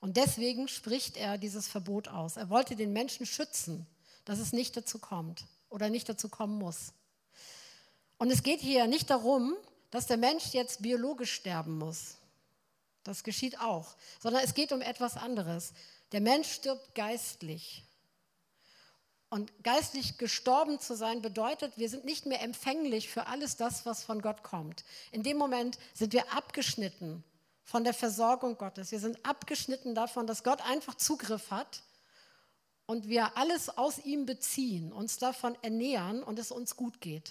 [0.00, 2.36] Und deswegen spricht er dieses Verbot aus.
[2.36, 3.86] Er wollte den Menschen schützen,
[4.24, 6.92] dass es nicht dazu kommt oder nicht dazu kommen muss.
[8.18, 9.56] Und es geht hier nicht darum,
[9.90, 12.16] dass der Mensch jetzt biologisch sterben muss.
[13.02, 13.96] Das geschieht auch.
[14.20, 15.72] Sondern es geht um etwas anderes.
[16.12, 17.84] Der Mensch stirbt geistlich.
[19.30, 24.02] Und geistlich gestorben zu sein bedeutet, wir sind nicht mehr empfänglich für alles das, was
[24.02, 24.84] von Gott kommt.
[25.12, 27.22] In dem Moment sind wir abgeschnitten
[27.62, 28.90] von der Versorgung Gottes.
[28.90, 31.82] Wir sind abgeschnitten davon, dass Gott einfach Zugriff hat
[32.86, 37.30] und wir alles aus ihm beziehen, uns davon ernähren und es uns gut geht.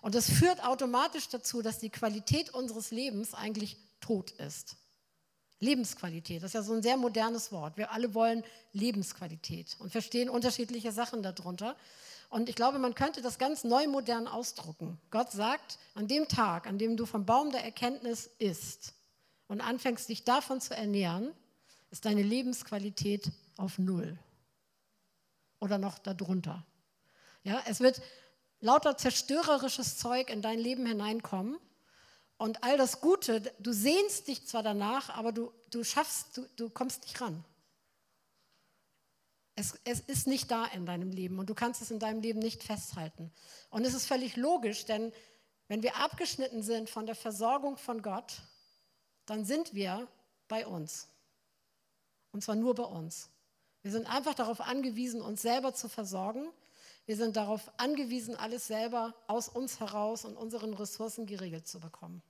[0.00, 4.76] Und das führt automatisch dazu, dass die Qualität unseres Lebens eigentlich tot ist.
[5.58, 7.78] Lebensqualität, das ist ja so ein sehr modernes Wort.
[7.78, 11.76] Wir alle wollen Lebensqualität und verstehen unterschiedliche Sachen darunter.
[12.28, 14.98] Und ich glaube, man könnte das ganz neu modern ausdrucken.
[15.10, 18.94] Gott sagt, an dem Tag, an dem du vom Baum der Erkenntnis isst
[19.48, 21.32] und anfängst, dich davon zu ernähren,
[21.90, 24.18] ist deine Lebensqualität auf Null
[25.60, 26.66] oder noch darunter.
[27.44, 28.02] Ja, es wird
[28.60, 31.58] lauter zerstörerisches Zeug in dein Leben hineinkommen
[32.38, 36.68] und all das Gute, du sehnst dich zwar danach, aber du, du schaffst, du, du
[36.68, 37.44] kommst nicht ran.
[39.54, 42.40] Es, es ist nicht da in deinem Leben und du kannst es in deinem Leben
[42.40, 43.32] nicht festhalten.
[43.70, 45.12] Und es ist völlig logisch, denn
[45.68, 48.42] wenn wir abgeschnitten sind von der Versorgung von Gott,
[49.24, 50.06] dann sind wir
[50.46, 51.08] bei uns.
[52.32, 53.30] Und zwar nur bei uns.
[53.80, 56.48] Wir sind einfach darauf angewiesen, uns selber zu versorgen.
[57.06, 62.20] Wir sind darauf angewiesen, alles selber aus uns heraus und unseren Ressourcen geregelt zu bekommen.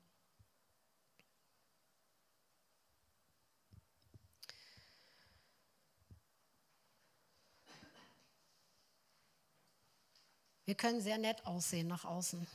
[10.67, 12.47] Wir können sehr nett aussehen nach außen.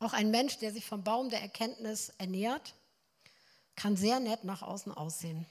[0.00, 2.74] Auch ein Mensch, der sich vom Baum der Erkenntnis ernährt,
[3.76, 5.46] kann sehr nett nach außen aussehen.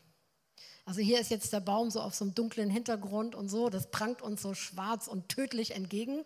[0.87, 3.91] Also hier ist jetzt der Baum so auf so einem dunklen Hintergrund und so, das
[3.91, 6.23] prangt uns so schwarz und tödlich entgegen.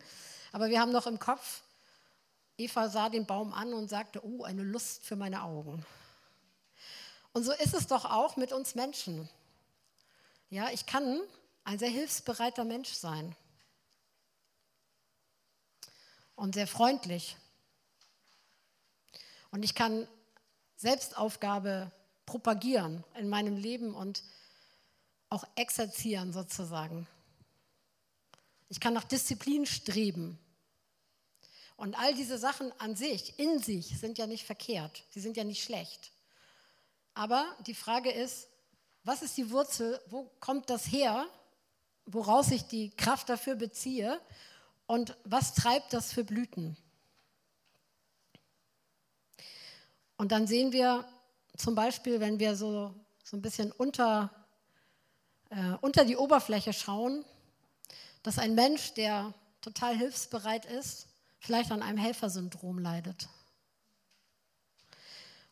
[0.52, 1.64] Aber wir haben noch im Kopf,
[2.60, 5.84] Eva sah den Baum an und sagte, oh, eine Lust für meine Augen.
[7.34, 9.28] Und so ist es doch auch mit uns Menschen.
[10.52, 11.20] Ja, ich kann
[11.64, 13.36] ein sehr hilfsbereiter Mensch sein
[16.36, 17.36] und sehr freundlich.
[19.50, 20.08] Und ich kann
[20.76, 21.92] Selbstaufgabe
[22.28, 24.22] propagieren in meinem Leben und
[25.32, 27.08] auch exerzieren sozusagen.
[28.70, 30.38] Ich kann nach Disziplin streben.
[31.76, 35.04] Und all diese Sachen an sich, in sich, sind ja nicht verkehrt.
[35.10, 36.12] Sie sind ja nicht schlecht.
[37.16, 38.48] Aber die Frage ist,
[39.04, 40.00] was ist die Wurzel?
[40.08, 41.26] Wo kommt das her,
[42.06, 44.22] woraus ich die Kraft dafür beziehe?
[44.92, 46.76] und was treibt das für Blüten?
[50.18, 51.06] Und dann sehen wir
[51.56, 54.30] zum Beispiel, wenn wir so, so ein bisschen unter,
[55.52, 57.24] äh, unter die Oberfläche schauen,
[58.24, 61.08] dass ein Mensch, der total hilfsbereit ist,
[61.40, 63.28] vielleicht an einem Helfersyndrom leidet.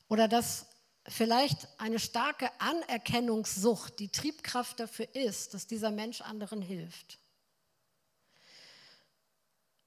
[0.08, 0.66] Oder dass
[1.08, 7.20] vielleicht eine starke Anerkennungssucht die Triebkraft dafür ist, dass dieser Mensch anderen hilft.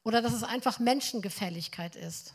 [0.05, 2.35] Oder dass es einfach Menschengefälligkeit ist.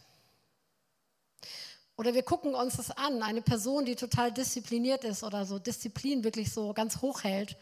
[1.97, 6.23] Oder wir gucken uns das an, eine Person, die total diszipliniert ist oder so Disziplin
[6.23, 7.57] wirklich so ganz hoch hält.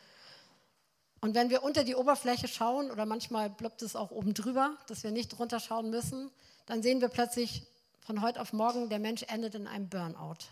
[1.21, 5.03] Und wenn wir unter die Oberfläche schauen, oder manchmal bleibt es auch oben drüber, dass
[5.03, 6.29] wir nicht drunter schauen müssen,
[6.65, 7.63] dann sehen wir plötzlich
[8.01, 10.45] von heute auf morgen, der Mensch endet in einem Burnout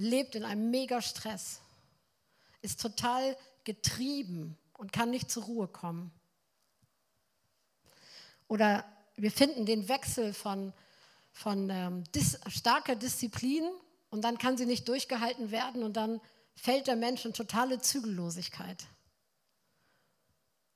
[0.00, 1.60] lebt in einem Mega-Stress,
[2.62, 6.10] ist total getrieben und kann nicht zur Ruhe kommen.
[8.48, 8.84] Oder
[9.16, 10.72] wir finden den Wechsel von,
[11.32, 13.64] von ähm, dis, starker Disziplin
[14.10, 16.20] und dann kann sie nicht durchgehalten werden und dann
[16.56, 18.86] fällt der Mensch in totale Zügellosigkeit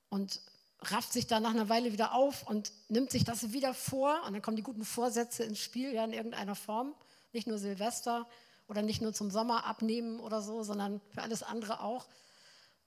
[0.09, 0.39] und
[0.81, 4.33] rafft sich dann nach einer Weile wieder auf und nimmt sich das wieder vor und
[4.33, 6.93] dann kommen die guten Vorsätze ins Spiel, ja, in irgendeiner Form,
[7.33, 8.27] nicht nur Silvester,
[8.67, 12.07] oder nicht nur zum Sommer abnehmen oder so, sondern für alles andere auch.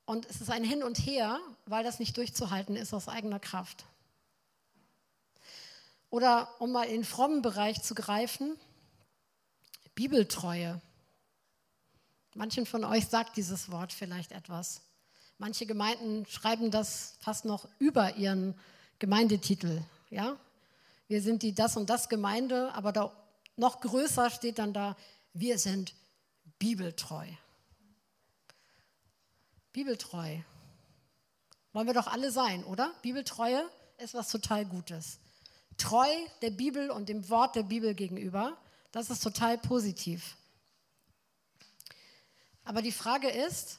[0.04, 3.84] Und es ist ein Hin und Her, weil das nicht durchzuhalten ist aus eigener Kraft.
[6.10, 8.56] Oder um mal in den frommen Bereich zu greifen,
[9.94, 10.80] Bibeltreue.
[12.34, 14.82] Manchen von euch sagt dieses Wort vielleicht etwas.
[15.38, 18.54] Manche Gemeinden schreiben das fast noch über ihren
[18.98, 19.82] Gemeindetitel.
[20.10, 20.36] Ja?
[21.08, 23.12] Wir sind die das und das Gemeinde, aber da
[23.56, 24.96] noch größer steht dann da
[25.32, 25.94] wir sind
[26.58, 27.26] bibeltreu.
[29.72, 30.38] Bibeltreu.
[31.72, 32.92] Wollen wir doch alle sein, oder?
[33.02, 33.68] Bibeltreue
[33.98, 35.20] ist was total Gutes.
[35.78, 36.10] Treu
[36.42, 38.56] der Bibel und dem Wort der Bibel gegenüber,
[38.92, 40.36] das ist total positiv.
[42.64, 43.78] Aber die Frage ist,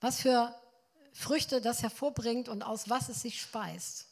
[0.00, 0.54] was für
[1.12, 4.06] Früchte das hervorbringt und aus was es sich speist.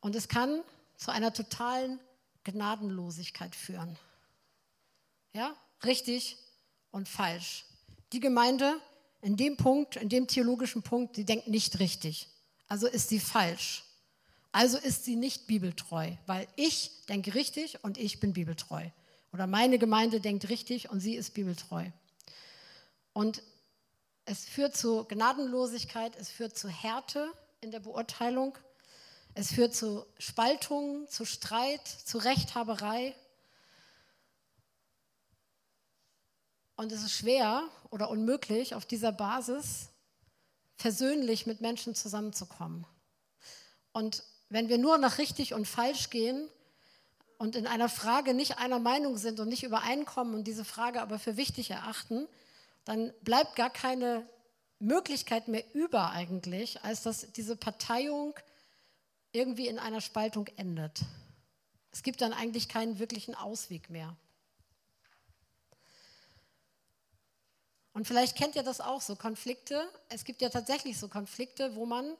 [0.00, 0.62] Und es kann
[0.98, 1.98] zu einer totalen
[2.44, 3.98] Gnadenlosigkeit führen.
[5.32, 6.36] Ja, richtig
[6.90, 7.64] und falsch.
[8.12, 8.78] Die Gemeinde
[9.22, 12.28] in dem Punkt, in dem theologischen Punkt, die denkt nicht richtig.
[12.68, 13.84] Also ist sie falsch.
[14.52, 18.86] Also ist sie nicht bibeltreu, weil ich denke richtig und ich bin bibeltreu.
[19.32, 21.86] Oder meine Gemeinde denkt richtig und sie ist bibeltreu.
[23.14, 23.42] Und
[24.26, 28.56] es führt zu Gnadenlosigkeit, es führt zu Härte in der Beurteilung,
[29.34, 33.14] es führt zu Spaltung, zu Streit, zu Rechthaberei.
[36.76, 39.88] Und es ist schwer oder unmöglich, auf dieser Basis
[40.76, 42.86] versöhnlich mit Menschen zusammenzukommen.
[43.92, 46.46] Und wenn wir nur nach richtig und falsch gehen
[47.38, 51.18] und in einer Frage nicht einer Meinung sind und nicht übereinkommen und diese Frage aber
[51.18, 52.28] für wichtig erachten,
[52.84, 54.28] dann bleibt gar keine
[54.78, 58.34] Möglichkeit mehr über eigentlich, als dass diese Parteiung
[59.32, 61.00] irgendwie in einer Spaltung endet.
[61.90, 64.14] Es gibt dann eigentlich keinen wirklichen Ausweg mehr.
[67.94, 69.88] Und vielleicht kennt ihr das auch, so Konflikte.
[70.10, 72.14] Es gibt ja tatsächlich so Konflikte, wo man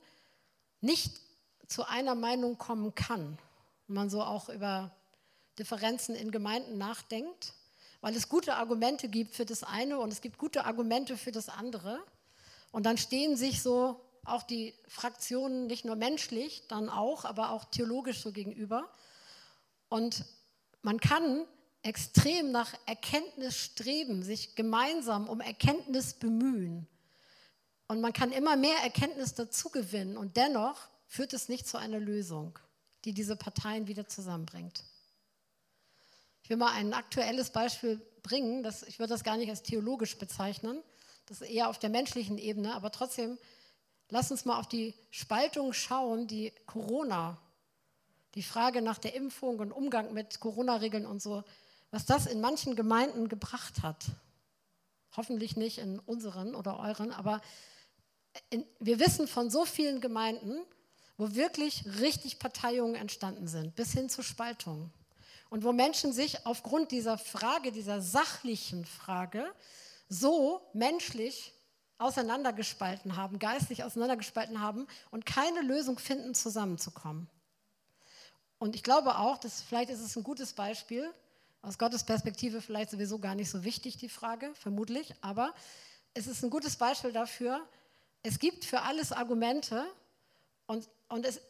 [0.80, 1.20] nicht
[1.72, 3.38] zu einer Meinung kommen kann.
[3.88, 4.94] Und man so auch über
[5.58, 7.54] Differenzen in Gemeinden nachdenkt,
[8.00, 11.48] weil es gute Argumente gibt für das eine und es gibt gute Argumente für das
[11.48, 11.98] andere.
[12.72, 17.64] Und dann stehen sich so auch die Fraktionen nicht nur menschlich, dann auch, aber auch
[17.66, 18.88] theologisch so gegenüber.
[19.88, 20.24] Und
[20.82, 21.46] man kann
[21.82, 26.86] extrem nach Erkenntnis streben, sich gemeinsam um Erkenntnis bemühen.
[27.88, 32.00] Und man kann immer mehr Erkenntnis dazu gewinnen und dennoch führt es nicht zu einer
[32.00, 32.58] Lösung,
[33.04, 34.82] die diese Parteien wieder zusammenbringt.
[36.42, 40.16] Ich will mal ein aktuelles Beispiel bringen, das, ich würde das gar nicht als theologisch
[40.16, 40.82] bezeichnen,
[41.26, 43.38] das ist eher auf der menschlichen Ebene, aber trotzdem,
[44.08, 47.36] lass uns mal auf die Spaltung schauen, die Corona,
[48.34, 51.44] die Frage nach der Impfung und Umgang mit Corona-Regeln und so
[51.92, 54.06] was das in manchen Gemeinden gebracht hat.
[55.14, 57.42] Hoffentlich nicht in unseren oder euren, aber
[58.48, 60.62] in, wir wissen von so vielen Gemeinden,
[61.16, 64.92] wo wirklich richtig Parteiungen entstanden sind, bis hin zu Spaltungen.
[65.50, 69.44] Und wo Menschen sich aufgrund dieser Frage, dieser sachlichen Frage,
[70.08, 71.52] so menschlich
[71.98, 77.28] auseinandergespalten haben, geistlich auseinandergespalten haben und keine Lösung finden, zusammenzukommen.
[78.58, 81.12] Und ich glaube auch, dass vielleicht ist es ein gutes Beispiel,
[81.62, 85.54] aus Gottes Perspektive vielleicht sowieso gar nicht so wichtig, die Frage, vermutlich, aber
[86.14, 87.60] es ist ein gutes Beispiel dafür,
[88.22, 89.84] es gibt für alles Argumente
[90.66, 91.42] und, Und es,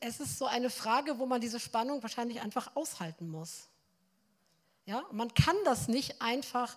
[0.00, 3.68] es ist so eine Frage, wo man diese Spannung wahrscheinlich einfach aushalten muss.
[4.86, 6.76] Ja, man kann das nicht einfach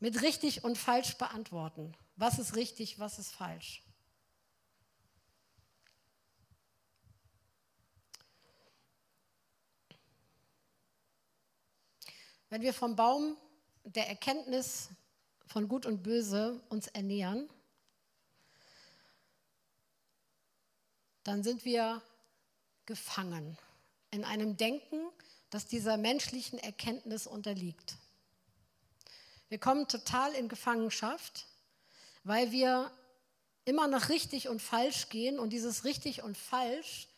[0.00, 1.96] mit richtig und falsch beantworten.
[2.16, 3.82] Was ist richtig, was ist falsch?
[12.50, 13.38] Wenn wir vom Baum
[13.84, 14.90] der Erkenntnis
[15.46, 17.48] von Gut und Böse uns ernähren,
[21.24, 22.02] dann sind wir
[22.86, 23.58] gefangen
[24.10, 25.00] in einem Denken,
[25.50, 27.96] das dieser menschlichen Erkenntnis unterliegt.
[29.48, 31.46] Wir kommen total in Gefangenschaft,
[32.22, 32.90] weil wir
[33.64, 37.08] immer nach richtig und falsch gehen und dieses richtig und falsch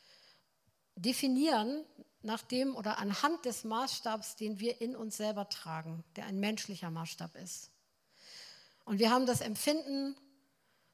[0.95, 1.85] definieren
[2.23, 6.91] nach dem oder anhand des Maßstabs, den wir in uns selber tragen, der ein menschlicher
[6.91, 7.71] Maßstab ist.
[8.85, 10.17] Und wir haben das Empfinden,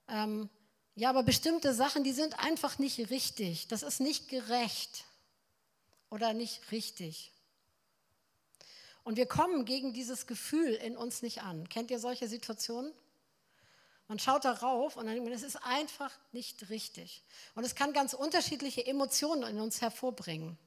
[0.08, 0.48] ähm,
[0.94, 3.68] ja, aber bestimmte Sachen, die sind einfach nicht richtig.
[3.68, 5.04] Das ist nicht gerecht
[6.10, 7.32] oder nicht richtig.
[9.04, 11.68] Und wir kommen gegen dieses Gefühl in uns nicht an.
[11.68, 12.92] Kennt ihr solche Situationen?
[14.06, 17.24] Man schaut darauf und dann denkt man, es ist einfach nicht richtig.
[17.54, 20.58] Und es kann ganz unterschiedliche Emotionen in uns hervorbringen.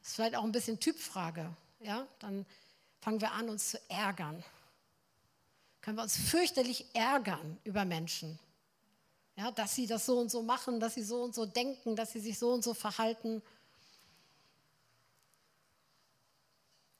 [0.00, 1.54] Das ist vielleicht auch ein bisschen Typfrage.
[1.78, 2.06] Ja?
[2.18, 2.44] Dann
[3.00, 4.42] fangen wir an, uns zu ärgern.
[5.80, 8.38] Können wir uns fürchterlich ärgern über Menschen.
[9.40, 12.12] Ja, dass sie das so und so machen, dass sie so und so denken, dass
[12.12, 13.40] sie sich so und so verhalten.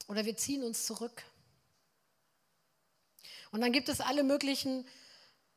[0.09, 1.23] Oder wir ziehen uns zurück.
[3.51, 4.87] Und dann gibt es alle möglichen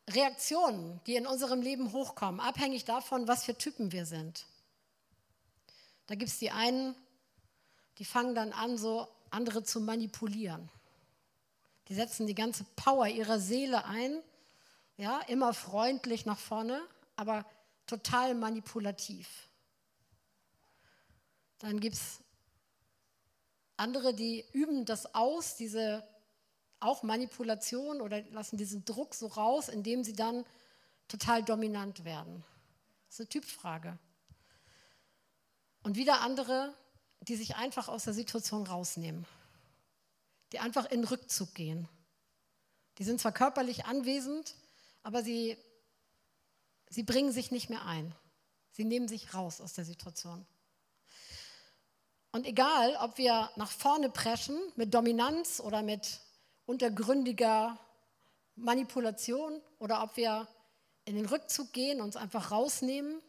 [0.10, 4.46] Reaktionen, die in unserem Leben hochkommen, abhängig davon, was für Typen wir sind.
[6.08, 6.96] Da gibt es die einen,
[7.98, 10.70] die fangen dann an, so andere zu manipulieren.
[11.88, 14.22] Die setzen die ganze Power ihrer Seele ein
[14.98, 16.82] ja, immer freundlich nach vorne,
[17.16, 17.46] aber
[17.88, 19.50] total manipulativ.
[21.60, 22.20] Dann gibt es
[23.78, 26.08] andere, die üben das aus, diese
[26.80, 30.46] auch Manipulation oder lassen diesen Druck so raus, indem sie dann
[31.08, 32.44] total dominant werden.
[33.08, 33.98] Das ist eine Typfrage.
[35.84, 36.74] Und wieder andere,
[37.22, 39.26] die sich einfach aus der Situation rausnehmen,
[40.52, 41.88] die einfach in Rückzug gehen.
[42.98, 44.56] Die sind zwar körperlich anwesend,
[45.04, 45.58] aber sie,
[46.89, 48.16] sie bringen sich nicht mehr ein.
[48.72, 50.45] Sie nehmen sich raus aus der Situation.
[52.32, 56.20] Und egal, ob wir nach vorne preschen mit Dominanz oder mit
[56.66, 57.80] untergründiger
[58.56, 60.47] Manipulation oder ob wir
[61.06, 63.22] in den Rückzug gehen, uns einfach rausnehmen,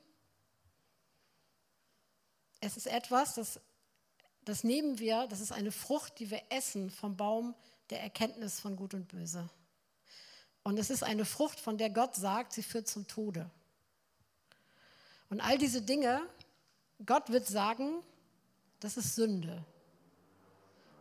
[2.61, 3.61] es ist etwas, das,
[4.43, 7.55] das nehmen wir, das ist eine Frucht, die wir essen vom Baum
[7.91, 9.51] der Erkenntnis von Gut und Böse.
[10.65, 13.49] Und es ist eine Frucht, von der Gott sagt, sie führt zum Tode.
[15.29, 16.23] Und all diese Dinge,
[17.05, 18.03] Gott wird sagen,
[18.81, 19.65] das ist Sünde.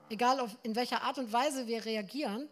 [0.09, 2.49] Egal in welcher Art und Weise wir reagieren,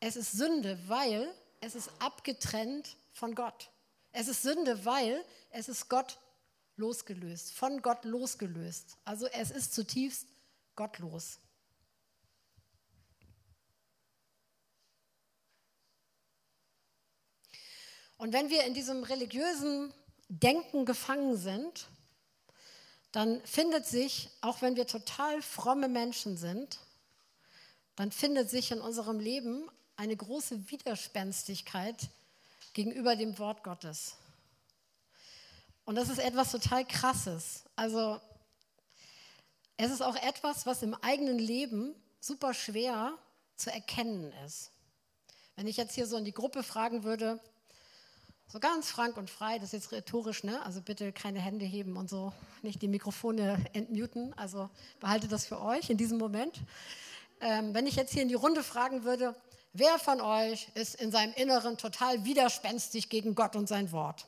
[0.00, 3.70] es ist Sünde, weil es ist abgetrennt von Gott.
[4.12, 6.18] Es ist Sünde, weil es ist Gott
[6.76, 8.96] losgelöst, von Gott losgelöst.
[9.04, 10.26] Also es ist zutiefst
[10.76, 11.38] gottlos.
[18.22, 19.92] Und wenn wir in diesem religiösen
[20.28, 21.88] Denken gefangen sind,
[23.10, 26.78] dann findet sich, auch wenn wir total fromme Menschen sind,
[27.96, 32.10] dann findet sich in unserem Leben eine große Widerspenstigkeit
[32.74, 34.14] gegenüber dem Wort Gottes.
[35.84, 37.64] Und das ist etwas total Krasses.
[37.74, 38.20] Also
[39.78, 43.18] es ist auch etwas, was im eigenen Leben super schwer
[43.56, 44.70] zu erkennen ist.
[45.56, 47.40] Wenn ich jetzt hier so in die Gruppe fragen würde,
[48.48, 50.64] so ganz frank und frei, das ist jetzt rhetorisch, ne?
[50.64, 52.32] Also bitte keine Hände heben und so,
[52.62, 54.34] nicht die Mikrofone entmuten.
[54.34, 54.68] Also
[55.00, 56.60] behaltet das für euch in diesem Moment.
[57.40, 59.34] Ähm, wenn ich jetzt hier in die Runde fragen würde,
[59.72, 64.26] wer von euch ist in seinem Inneren total widerspenstig gegen Gott und sein Wort?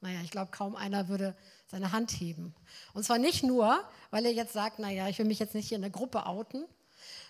[0.00, 1.36] Naja, ich glaube, kaum einer würde
[1.66, 2.54] seine Hand heben.
[2.92, 5.76] Und zwar nicht nur, weil er jetzt sagt, naja, ich will mich jetzt nicht hier
[5.76, 6.64] in der Gruppe outen,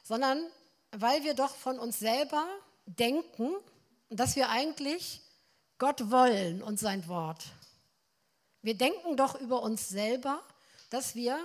[0.02, 0.42] sondern
[0.90, 2.44] weil wir doch von uns selber
[2.86, 3.54] denken,
[4.16, 5.20] dass wir eigentlich
[5.78, 7.44] Gott wollen und sein Wort.
[8.60, 10.40] Wir denken doch über uns selber,
[10.90, 11.38] dass wir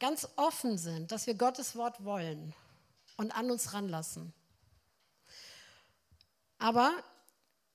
[0.00, 2.54] ganz offen sind, dass wir Gottes Wort wollen
[3.16, 4.32] und an uns ranlassen.
[6.58, 6.92] Aber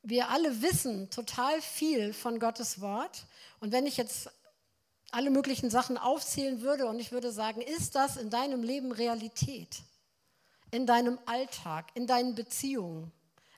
[0.03, 3.25] wir alle wissen total viel von Gottes Wort.
[3.59, 4.29] Und wenn ich jetzt
[5.11, 9.81] alle möglichen Sachen aufzählen würde und ich würde sagen, ist das in deinem Leben Realität?
[10.71, 13.11] In deinem Alltag, in deinen Beziehungen?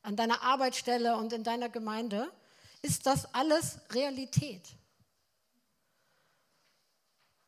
[0.07, 2.31] An deiner Arbeitsstelle und in deiner Gemeinde,
[2.81, 4.63] ist das alles Realität?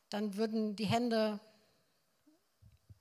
[0.09, 1.39] Dann würden die Hände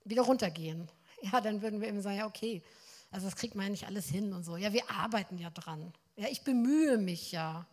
[0.05, 0.89] wieder runtergehen.
[1.21, 2.63] Ja, dann würden wir eben sagen, ja, okay,
[3.11, 4.55] also das kriegt man ja nicht alles hin und so.
[4.55, 5.91] Ja, wir arbeiten ja dran.
[6.15, 7.67] Ja, ich bemühe mich ja.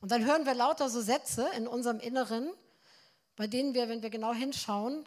[0.00, 2.48] Und dann hören wir lauter so Sätze in unserem Inneren,
[3.34, 5.04] bei denen wir, wenn wir genau hinschauen,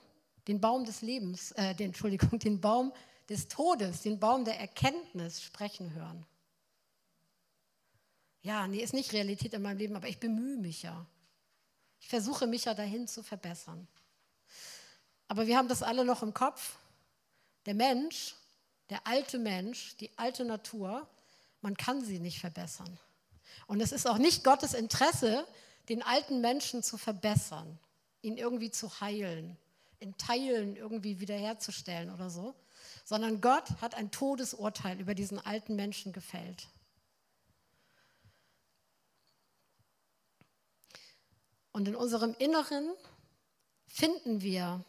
[0.49, 2.91] den Baum des Lebens, äh, den, Entschuldigung, den Baum
[3.29, 6.25] des Todes, den Baum der Erkenntnis sprechen hören.
[8.41, 11.05] Ja, nee, ist nicht Realität in meinem Leben, aber ich bemühe mich ja.
[11.99, 13.87] Ich versuche mich ja dahin zu verbessern.
[15.27, 16.77] Aber wir haben das alle noch im Kopf.
[17.65, 18.35] Der Mensch,
[18.89, 21.07] der alte Mensch, die alte Natur,
[21.61, 22.97] man kann sie nicht verbessern.
[23.67, 25.45] Und es ist auch nicht Gottes Interesse,
[25.89, 27.77] den alten Menschen zu verbessern,
[28.21, 29.57] ihn irgendwie zu heilen,
[29.99, 32.55] in Teilen irgendwie wiederherzustellen oder so,
[33.09, 36.67] sondern Gott hat ein Todesurteil über diesen alten Menschen gefällt.
[41.71, 42.93] Und in unserem Inneren
[43.87, 44.85] finden wir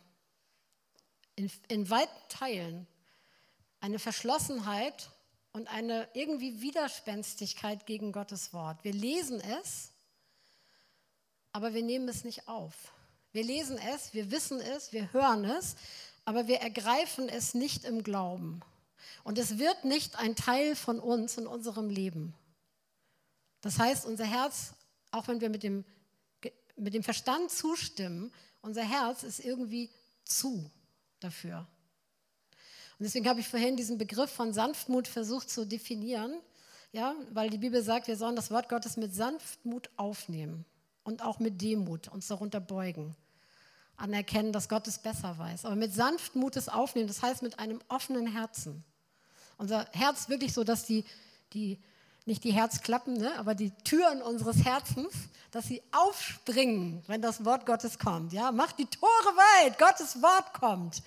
[1.34, 2.86] in, in weiten Teilen
[3.80, 5.08] eine Verschlossenheit
[5.52, 8.84] und eine irgendwie Widerspenstigkeit gegen Gottes Wort.
[8.84, 9.92] Wir lesen es,
[11.52, 12.92] aber wir nehmen es nicht auf.
[13.32, 15.76] Wir lesen es, wir wissen es, wir hören es,
[16.24, 18.60] aber wir ergreifen es nicht im Glauben.
[19.24, 22.34] Und es wird nicht ein Teil von uns in unserem Leben.
[23.60, 24.72] Das heißt, unser Herz,
[25.10, 25.84] auch wenn wir mit dem,
[26.76, 29.90] mit dem Verstand zustimmen, unser Herz ist irgendwie
[30.24, 30.70] zu
[31.20, 31.66] dafür.
[32.98, 36.34] Und deswegen habe ich vorhin diesen Begriff von Sanftmut versucht zu definieren,
[36.92, 40.64] ja, weil die Bibel sagt, wir sollen das Wort Gottes mit Sanftmut aufnehmen
[41.04, 43.16] und auch mit Demut uns darunter beugen.
[44.00, 45.64] Anerkennen, dass Gott es besser weiß.
[45.64, 48.84] Aber mit Sanftmut es aufnehmen, das heißt mit einem offenen Herzen.
[49.58, 51.04] Unser Herz wirklich so, dass die,
[51.52, 51.78] die
[52.26, 55.12] nicht die Herzklappen, ne, aber die Türen unseres Herzens,
[55.50, 58.32] dass sie aufspringen, wenn das Wort Gottes kommt.
[58.32, 61.02] Ja, macht die Tore weit, Gottes Wort kommt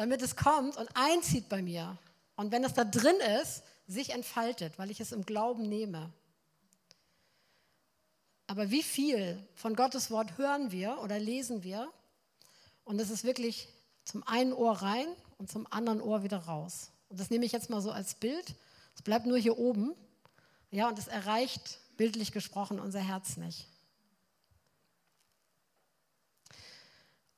[0.00, 1.98] damit es kommt und einzieht bei mir.
[2.34, 6.10] Und wenn es da drin ist, sich entfaltet, weil ich es im Glauben nehme.
[8.46, 11.92] Aber wie viel von Gottes Wort hören wir oder lesen wir?
[12.90, 13.68] Und es ist wirklich
[14.02, 15.06] zum einen Ohr rein
[15.38, 16.90] und zum anderen Ohr wieder raus.
[17.08, 18.56] Und das nehme ich jetzt mal so als Bild.
[18.96, 19.94] Es bleibt nur hier oben.
[20.72, 23.68] Ja, und es erreicht bildlich gesprochen unser Herz nicht.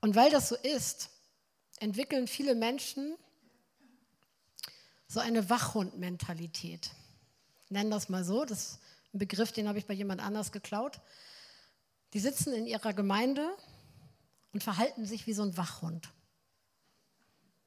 [0.00, 1.10] Und weil das so ist,
[1.80, 3.14] entwickeln viele Menschen
[5.06, 6.92] so eine Wachhund-Mentalität.
[7.68, 8.78] Nennen das mal so, das ist
[9.12, 10.98] ein Begriff, den habe ich bei jemand anders geklaut.
[12.14, 13.54] Die sitzen in ihrer Gemeinde
[14.52, 16.08] und verhalten sich wie so ein Wachhund.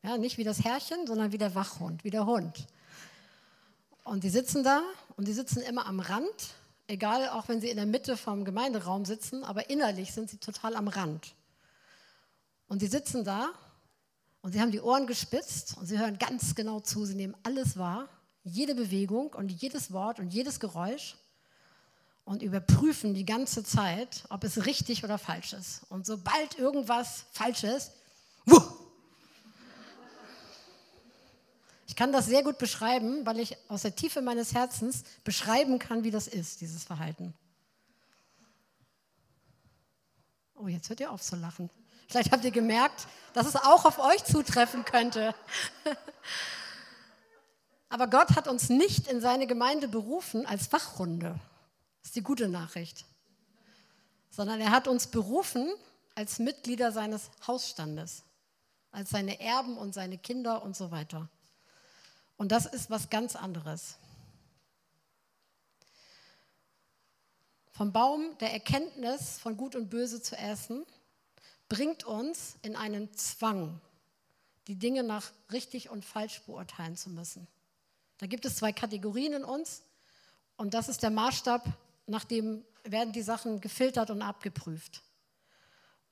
[0.03, 2.67] Ja, nicht wie das Herrchen, sondern wie der Wachhund, wie der Hund.
[4.03, 4.83] Und die sitzen da
[5.17, 6.53] und die sitzen immer am Rand,
[6.87, 10.75] egal auch wenn sie in der Mitte vom Gemeinderaum sitzen, aber innerlich sind sie total
[10.75, 11.33] am Rand.
[12.67, 13.49] Und sie sitzen da
[14.41, 17.03] und sie haben die Ohren gespitzt und sie hören ganz genau zu.
[17.05, 18.07] Sie nehmen alles wahr,
[18.43, 21.15] jede Bewegung und jedes Wort und jedes Geräusch
[22.25, 25.83] und überprüfen die ganze Zeit, ob es richtig oder falsch ist.
[25.89, 27.91] Und sobald irgendwas falsch ist,
[28.45, 28.61] wuh,
[31.87, 36.03] ich kann das sehr gut beschreiben, weil ich aus der Tiefe meines Herzens beschreiben kann,
[36.03, 37.33] wie das ist, dieses Verhalten.
[40.55, 41.69] Oh, jetzt hört ihr auf zu lachen.
[42.07, 45.35] Vielleicht habt ihr gemerkt, dass es auch auf euch zutreffen könnte.
[47.89, 51.39] Aber Gott hat uns nicht in seine Gemeinde berufen als Wachhunde.
[52.05, 53.03] Das ist die gute Nachricht.
[54.29, 55.73] Sondern er hat uns berufen
[56.13, 58.21] als Mitglieder seines Hausstandes,
[58.91, 61.27] als seine Erben und seine Kinder und so weiter.
[62.37, 63.95] Und das ist was ganz anderes.
[67.71, 70.85] Vom Baum der Erkenntnis von Gut und Böse zu essen
[71.69, 73.81] bringt uns in einen Zwang,
[74.67, 77.47] die Dinge nach richtig und falsch beurteilen zu müssen.
[78.19, 79.81] Da gibt es zwei Kategorien in uns
[80.55, 81.75] und das ist der Maßstab,
[82.07, 85.01] nach dem werden die Sachen gefiltert und abgeprüft.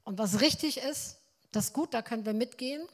[0.04, 1.18] Und was richtig ist,
[1.52, 2.86] das ist gut, da können wir mitgehen,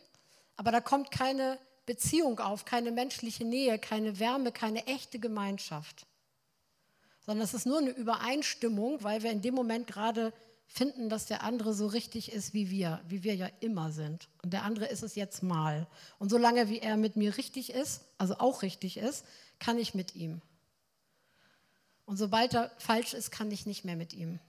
[0.58, 6.06] aber da kommt keine Beziehung auf, keine menschliche Nähe, keine Wärme, keine echte Gemeinschaft.
[7.26, 10.34] Sondern es ist nur eine Übereinstimmung, weil wir in dem Moment gerade
[10.68, 14.30] finden, dass der andere so richtig ist wie wir, wie wir ja immer sind.
[14.43, 15.88] Und der andere ist es jetzt mal.
[16.20, 19.26] Und solange wie er mit mir richtig ist, also auch richtig ist,
[19.58, 20.41] kann ich mit ihm.
[22.10, 24.39] Und sobald er falsch ist, kann ich nicht mehr mit ihm.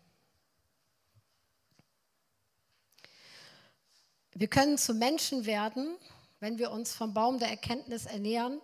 [4.33, 5.95] Wir können zu Menschen werden,
[6.39, 8.63] wenn wir uns vom Baum der Erkenntnis ernähren,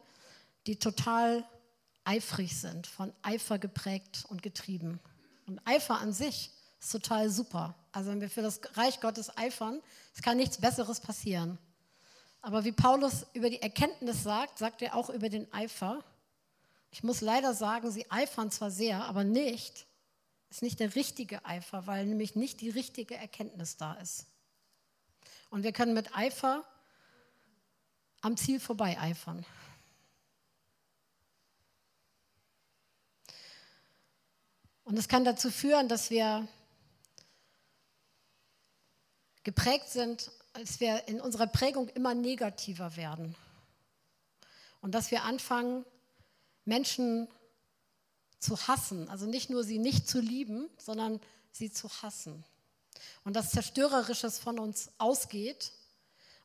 [0.66, 1.44] die total
[2.05, 4.99] eifrig sind, von Eifer geprägt und getrieben.
[5.47, 7.74] Und Eifer an sich ist total super.
[7.92, 9.82] Also wenn wir für das Reich Gottes eifern,
[10.14, 11.59] es kann nichts Besseres passieren.
[12.40, 16.03] Aber wie Paulus über die Erkenntnis sagt, sagt er auch über den Eifer.
[16.97, 19.86] Ich muss leider sagen, sie eifern zwar sehr, aber nicht,
[20.49, 24.24] ist nicht der richtige Eifer, weil nämlich nicht die richtige Erkenntnis da ist.
[25.51, 26.64] Und wir können mit Eifer
[28.22, 29.44] am Ziel vorbei eifern.
[34.84, 36.49] Und es kann dazu führen, dass wir
[39.44, 43.34] geprägt sind, als wir in unserer Prägung immer negativer werden.
[44.80, 45.84] Und dass wir anfangen,
[46.67, 47.29] Menschen
[48.39, 49.09] zu hassen.
[49.09, 52.45] Also nicht nur sie nicht zu lieben, sondern sie zu hassen.
[53.25, 55.73] Und dass Zerstörerisches von uns ausgeht,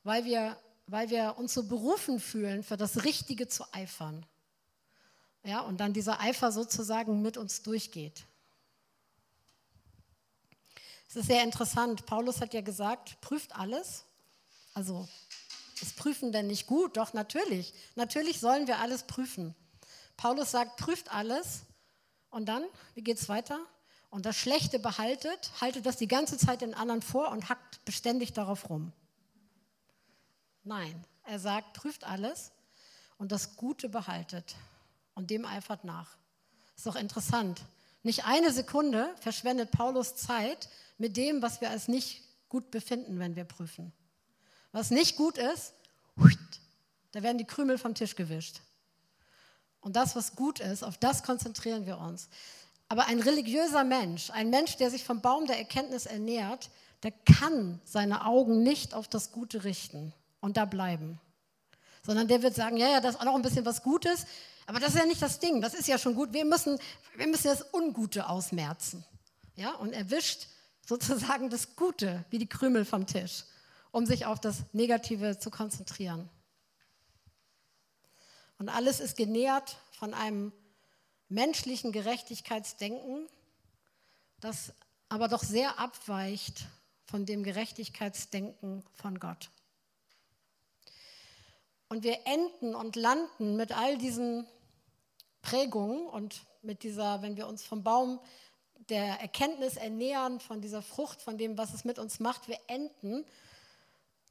[0.04, 0.58] weil wir,
[0.88, 4.26] weil wir uns so berufen fühlen, für das Richtige zu eifern.
[5.44, 8.26] Ja, und dann dieser Eifer sozusagen mit uns durchgeht.
[11.10, 12.06] Es ist sehr interessant.
[12.06, 14.06] Paulus hat ja gesagt, prüft alles.
[14.74, 15.10] Also,
[15.82, 16.96] ist Prüfen denn nicht gut?
[16.96, 17.74] Doch, natürlich.
[17.96, 19.56] Natürlich sollen wir alles prüfen.
[20.22, 21.64] Paulus sagt, prüft alles.
[22.30, 22.64] Und dann,
[22.94, 23.60] wie geht es weiter?
[24.12, 28.32] Und das Schlechte behaltet, haltet das die ganze Zeit den anderen vor und hackt beständig
[28.32, 28.94] darauf rum.
[30.64, 32.52] Nein, er sagt, prüft alles
[33.18, 34.56] und das Gute behaltet
[35.16, 36.16] und dem eifert nach.
[36.76, 37.64] Ist doch interessant.
[38.04, 40.70] Nicht eine Sekunde verschwendet Paulus Zeit
[41.00, 43.92] mit dem, was wir als nicht gut befinden, wenn wir prüfen.
[44.72, 45.74] Was nicht gut ist,
[47.12, 48.62] da werden die Krümel vom Tisch gewischt.
[49.82, 52.30] Und das, was gut ist, auf das konzentrieren wir uns.
[52.88, 56.70] Aber ein religiöser Mensch, ein Mensch, der sich vom Baum der Erkenntnis ernährt,
[57.04, 61.20] der kann seine Augen nicht auf das Gute richten und da bleiben.
[62.04, 64.26] Sondern der wird sagen, ja, ja, das ist auch noch ein bisschen was Gutes,
[64.68, 66.34] aber das ist ja nicht das Ding, das ist ja schon gut.
[66.34, 66.78] Wir müssen,
[67.16, 69.04] wir müssen das Ungute ausmerzen.
[69.56, 70.48] Ja, und er wischt
[70.86, 73.46] sozusagen das Gute wie die Krümel vom Tisch,
[73.92, 76.30] um sich auf das Negative zu konzentrieren.
[78.62, 80.52] Und alles ist genährt von einem
[81.30, 83.28] menschlichen Gerechtigkeitsdenken,
[84.40, 84.72] das
[85.10, 86.68] aber doch sehr abweicht
[87.06, 89.50] von dem Gerechtigkeitsdenken von Gott.
[91.90, 94.46] Und wir enden und landen mit all diesen
[95.42, 98.20] Prägungen und mit dieser, wenn wir uns vom Baum
[98.90, 103.26] der Erkenntnis ernähren, von dieser Frucht, von dem, was es mit uns macht, wir enden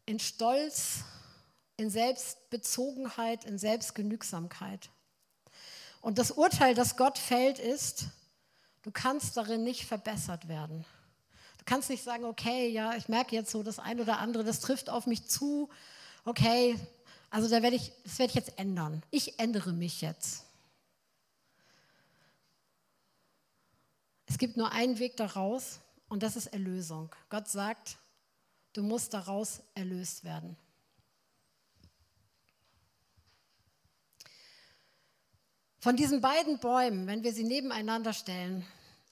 [0.06, 1.02] in Stolz,
[1.80, 4.90] in Selbstbezogenheit, in Selbstgenügsamkeit.
[6.02, 8.04] Und das Urteil, das Gott fällt, ist,
[8.82, 10.84] du kannst darin nicht verbessert werden.
[11.56, 14.60] Du kannst nicht sagen, okay, ja, ich merke jetzt so das ein oder andere, das
[14.60, 15.70] trifft auf mich zu,
[16.26, 16.78] okay,
[17.30, 19.02] also da werde ich, das werde ich jetzt ändern.
[19.10, 20.44] Ich ändere mich jetzt.
[24.26, 27.08] Es gibt nur einen Weg daraus und das ist Erlösung.
[27.30, 27.96] Gott sagt,
[28.74, 30.58] du musst daraus erlöst werden.
[35.80, 38.66] Von diesen beiden Bäumen, wenn wir sie nebeneinander stellen,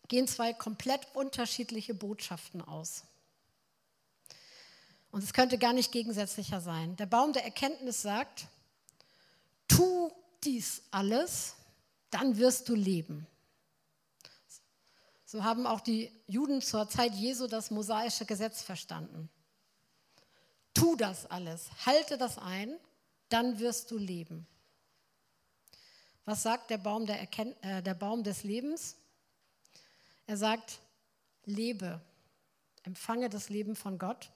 [0.07, 3.05] gehen zwei komplett unterschiedliche Botschaften aus.
[5.11, 6.95] Und es könnte gar nicht gegensätzlicher sein.
[6.97, 8.47] Der Baum der Erkenntnis sagt,
[9.67, 10.13] tu
[10.45, 11.55] dies alles,
[12.11, 13.27] dann wirst du leben.
[15.25, 19.31] So haben auch die Juden zur Zeit Jesu das mosaische Gesetz verstanden.
[20.75, 22.79] Tu das alles, halte das ein,
[23.31, 24.47] dann wirst du leben.
[26.29, 28.97] Was sagt der Baum, der, Erkennt, äh, der Baum des Lebens?
[30.27, 30.79] Er sagt,
[31.47, 32.03] lebe,
[32.83, 34.31] empfange das Leben von Gott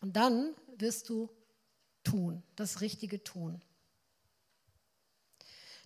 [0.00, 1.28] und dann wirst du
[2.02, 3.60] tun, das Richtige tun.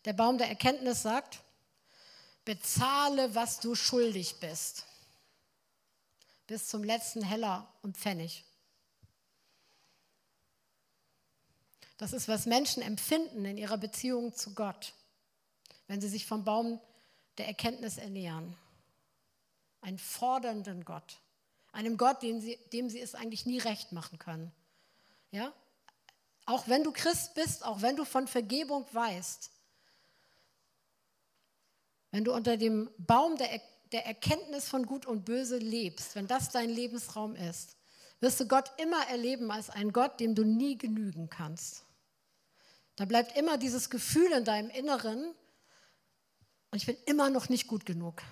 [0.04, 1.42] Der Baum der Erkenntnis sagt,
[2.44, 4.84] bezahle, was du schuldig bist,
[6.46, 8.44] bis zum letzten Heller und Pfennig.
[11.98, 14.92] Das ist, was Menschen empfinden in ihrer Beziehung zu Gott,
[15.86, 16.80] wenn sie sich vom Baum
[17.38, 18.56] der Erkenntnis ernähren.
[19.80, 21.20] Einen fordernden Gott,
[21.72, 24.52] einem Gott, dem sie, dem sie es eigentlich nie recht machen können.
[25.30, 25.52] Ja?
[26.46, 29.50] Auch wenn du Christ bist, auch wenn du von Vergebung weißt,
[32.10, 33.60] wenn du unter dem Baum der,
[33.92, 37.76] der Erkenntnis von Gut und Böse lebst, wenn das dein Lebensraum ist,
[38.20, 41.84] wirst du Gott immer erleben als einen Gott, dem du nie genügen kannst.
[42.96, 45.34] Da bleibt immer dieses Gefühl in deinem Inneren,
[46.70, 48.22] und ich bin immer noch nicht gut genug.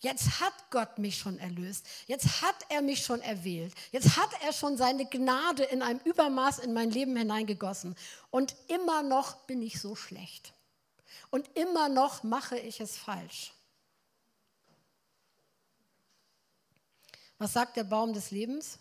[0.00, 1.86] Jetzt hat Gott mich schon erlöst.
[2.06, 3.74] Jetzt hat er mich schon erwählt.
[3.92, 7.96] Jetzt hat er schon seine Gnade in einem Übermaß in mein Leben hineingegossen.
[8.30, 10.52] Und immer noch bin ich so schlecht.
[11.30, 13.52] Und immer noch mache ich es falsch.
[17.38, 18.78] Was sagt der Baum des Lebens?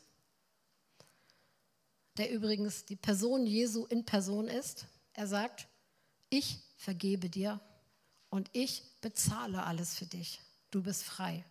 [2.17, 4.85] Der übrigens die Person Jesu in Person ist.
[5.13, 5.67] Er sagt,
[6.29, 7.59] ich vergebe dir
[8.35, 10.41] und ich bezahle alles für dich.
[10.69, 11.45] Du bist frei.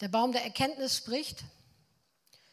[0.00, 1.44] Der Baum der Erkenntnis spricht,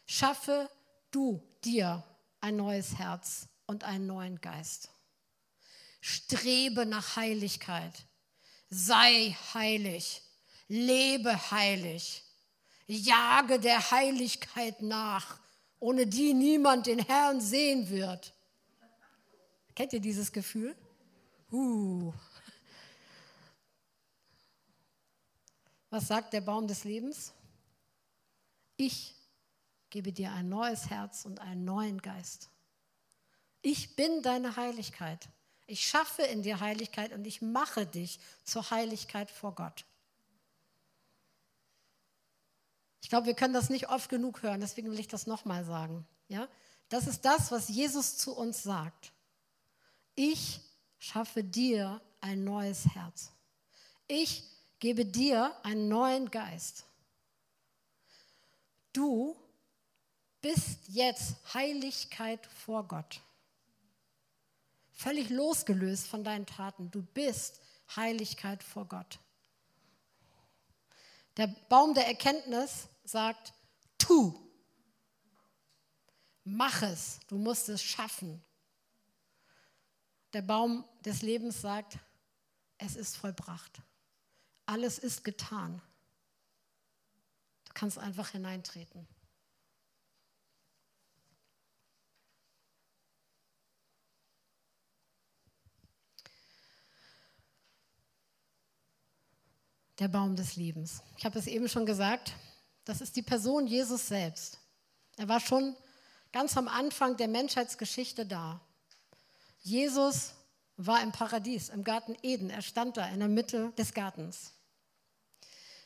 [0.04, 0.68] schaffe
[1.10, 2.04] du dir
[2.42, 4.90] ein neues Herz und einen neuen Geist.
[6.02, 7.94] Strebe nach Heiligkeit.
[8.68, 10.20] Sei heilig.
[10.68, 12.24] Lebe heilig.
[12.86, 15.40] Jage der Heiligkeit nach,
[15.78, 18.34] ohne die niemand den Herrn sehen wird.
[19.74, 20.76] Kennt ihr dieses Gefühl?
[21.52, 22.12] Uh.
[25.90, 27.34] Was sagt der Baum des Lebens?
[28.78, 29.14] Ich
[29.90, 32.48] gebe dir ein neues Herz und einen neuen Geist.
[33.60, 35.28] Ich bin deine Heiligkeit.
[35.66, 39.84] Ich schaffe in dir Heiligkeit und ich mache dich zur Heiligkeit vor Gott.
[43.02, 46.06] Ich glaube, wir können das nicht oft genug hören, deswegen will ich das nochmal sagen.
[46.28, 46.48] Ja?
[46.88, 49.12] Das ist das, was Jesus zu uns sagt.
[50.14, 50.60] Ich
[51.02, 53.32] schaffe dir ein neues Herz.
[54.06, 54.44] Ich
[54.78, 56.84] gebe dir einen neuen Geist.
[58.92, 59.36] Du
[60.40, 63.20] bist jetzt Heiligkeit vor Gott.
[64.92, 66.88] Völlig losgelöst von deinen Taten.
[66.92, 67.60] Du bist
[67.96, 69.18] Heiligkeit vor Gott.
[71.36, 73.52] Der Baum der Erkenntnis sagt,
[73.98, 74.38] tu.
[76.44, 77.18] Mach es.
[77.26, 78.40] Du musst es schaffen.
[80.32, 81.98] Der Baum des Lebens sagt,
[82.78, 83.82] es ist vollbracht.
[84.66, 85.82] Alles ist getan.
[87.66, 89.06] Du kannst einfach hineintreten.
[99.98, 101.02] Der Baum des Lebens.
[101.18, 102.32] Ich habe es eben schon gesagt,
[102.84, 104.58] das ist die Person Jesus selbst.
[105.16, 105.76] Er war schon
[106.32, 108.60] ganz am Anfang der Menschheitsgeschichte da.
[109.62, 110.32] Jesus
[110.76, 112.50] war im Paradies, im Garten Eden.
[112.50, 114.52] Er stand da in der Mitte des Gartens.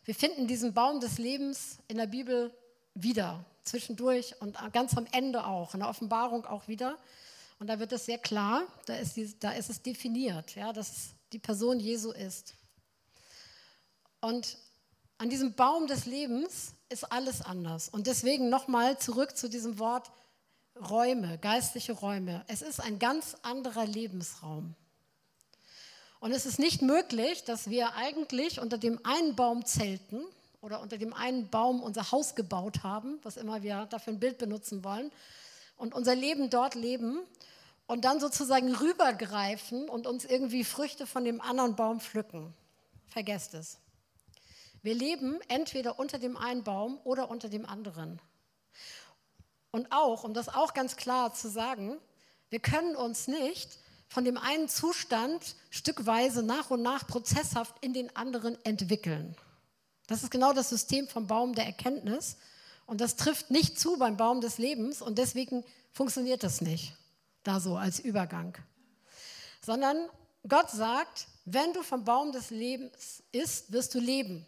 [0.05, 2.57] Wir finden diesen Baum des Lebens in der Bibel
[2.95, 6.97] wieder, zwischendurch und ganz am Ende auch, in der Offenbarung auch wieder.
[7.59, 11.11] Und da wird es sehr klar, da ist, die, da ist es definiert, ja, dass
[11.33, 12.55] die Person Jesu ist.
[14.21, 14.59] Und
[15.19, 17.89] an diesem Baum des Lebens ist alles anders.
[17.89, 20.11] Und deswegen nochmal zurück zu diesem Wort
[20.91, 22.45] Räume, geistliche Räume.
[22.49, 24.75] Es ist ein ganz anderer Lebensraum.
[26.21, 30.23] Und es ist nicht möglich, dass wir eigentlich unter dem einen Baum zelten
[30.61, 34.39] oder unter dem einen Baum unser Haus gebaut haben, was immer wir dafür ein Bild
[34.39, 35.13] benutzen wollen,
[35.77, 37.21] und unser Leben dort leben
[37.87, 42.55] und dann sozusagen rübergreifen und uns irgendwie Früchte von dem anderen Baum pflücken.
[43.07, 43.79] Vergesst es.
[44.83, 48.21] Wir leben entweder unter dem einen Baum oder unter dem anderen.
[49.77, 51.99] Und auch, um das auch ganz klar zu sagen,
[52.49, 58.17] wir können uns nicht von dem einen Zustand stückweise nach und nach prozesshaft in den
[58.17, 59.37] anderen entwickeln.
[60.07, 62.39] Das ist genau das System vom Baum der Erkenntnis.
[62.87, 65.63] Und das trifft nicht zu beim Baum des Lebens und deswegen
[65.93, 66.95] funktioniert das nicht
[67.43, 68.57] da so als Übergang.
[69.61, 70.09] Sondern
[70.49, 74.47] Gott sagt, wenn du vom Baum des Lebens isst, wirst du leben.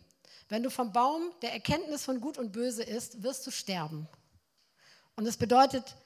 [0.48, 4.08] Wenn du vom Baum der Erkenntnis von Gut und Böse isst, wirst du sterben.
[5.18, 5.96] Und das bedeutet,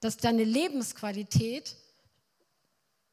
[0.00, 1.76] dass deine Lebensqualität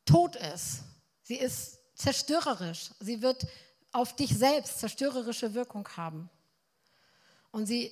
[0.03, 0.79] tot ist.
[1.21, 2.89] Sie ist zerstörerisch.
[2.99, 3.45] Sie wird
[3.91, 6.31] auf dich selbst zerstörerische Wirkung haben.
[7.51, 7.91] Und sie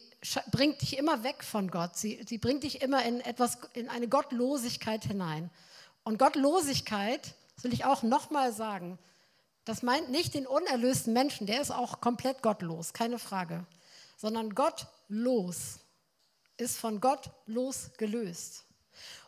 [0.50, 1.96] bringt dich immer weg von Gott.
[1.96, 5.52] Sie, sie bringt dich immer in etwas, in eine Gottlosigkeit hinein.
[6.04, 8.98] Und Gottlosigkeit, das will ich auch nochmal sagen,
[9.64, 13.64] das meint nicht den unerlösten Menschen, der ist auch komplett gottlos, keine Frage,
[14.18, 15.83] sondern gottlos
[16.64, 18.66] ist von Gott losgelöst.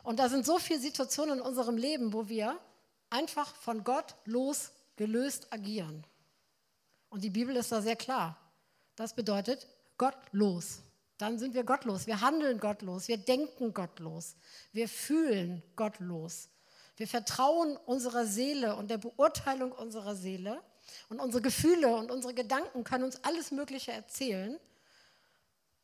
[0.02, 2.58] Und da sind so viele Situationen in unserem Leben, wo wir
[3.10, 6.04] einfach von Gott losgelöst agieren.
[7.10, 8.36] Und die Bibel ist da sehr klar.
[8.96, 9.66] Das bedeutet
[9.98, 10.80] gottlos.
[11.18, 12.06] Dann sind wir gottlos.
[12.06, 13.08] Wir handeln gottlos.
[13.08, 14.36] Wir denken gottlos.
[14.72, 16.48] Wir fühlen gottlos.
[16.96, 20.62] Wir vertrauen unserer Seele und der Beurteilung unserer Seele.
[21.08, 24.58] Und unsere Gefühle und unsere Gedanken können uns alles Mögliche erzählen.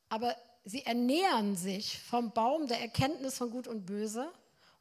[0.08, 4.30] Aber sie ernähren sich vom Baum der Erkenntnis von Gut und Böse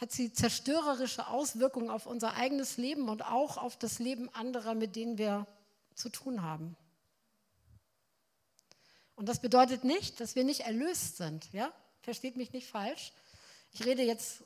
[0.00, 4.96] hat sie zerstörerische Auswirkungen auf unser eigenes Leben und auch auf das Leben anderer, mit
[4.96, 5.46] denen wir
[5.94, 6.76] zu tun haben.
[9.14, 11.52] Und das bedeutet nicht, dass wir nicht erlöst sind.
[11.52, 11.72] Ja?
[12.00, 13.12] Versteht mich nicht falsch.
[13.72, 14.44] Ich rede jetzt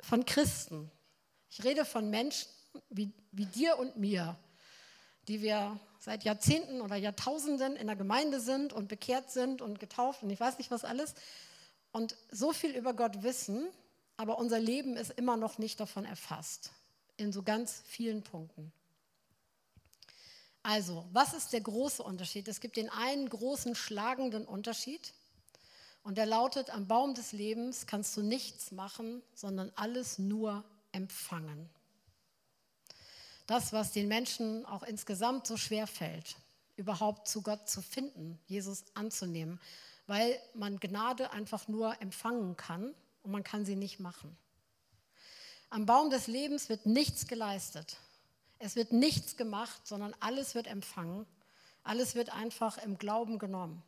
[0.00, 0.90] von Christen.
[1.50, 2.48] Ich rede von Menschen
[2.88, 4.36] wie, wie dir und mir,
[5.28, 10.22] die wir seit Jahrzehnten oder Jahrtausenden in der Gemeinde sind und bekehrt sind und getauft
[10.22, 11.14] und ich weiß nicht was alles
[11.92, 13.68] und so viel über Gott wissen,
[14.16, 16.70] aber unser Leben ist immer noch nicht davon erfasst,
[17.16, 18.72] in so ganz vielen Punkten.
[20.68, 22.48] Also, was ist der große Unterschied?
[22.48, 25.12] Es gibt den einen großen schlagenden Unterschied
[26.02, 31.70] und der lautet, am Baum des Lebens kannst du nichts machen, sondern alles nur empfangen.
[33.46, 36.34] Das, was den Menschen auch insgesamt so schwer fällt,
[36.74, 39.60] überhaupt zu Gott zu finden, Jesus anzunehmen,
[40.08, 42.92] weil man Gnade einfach nur empfangen kann
[43.22, 44.36] und man kann sie nicht machen.
[45.70, 47.98] Am Baum des Lebens wird nichts geleistet.
[48.58, 51.26] Es wird nichts gemacht, sondern alles wird empfangen.
[51.82, 53.82] Alles wird einfach im Glauben genommen.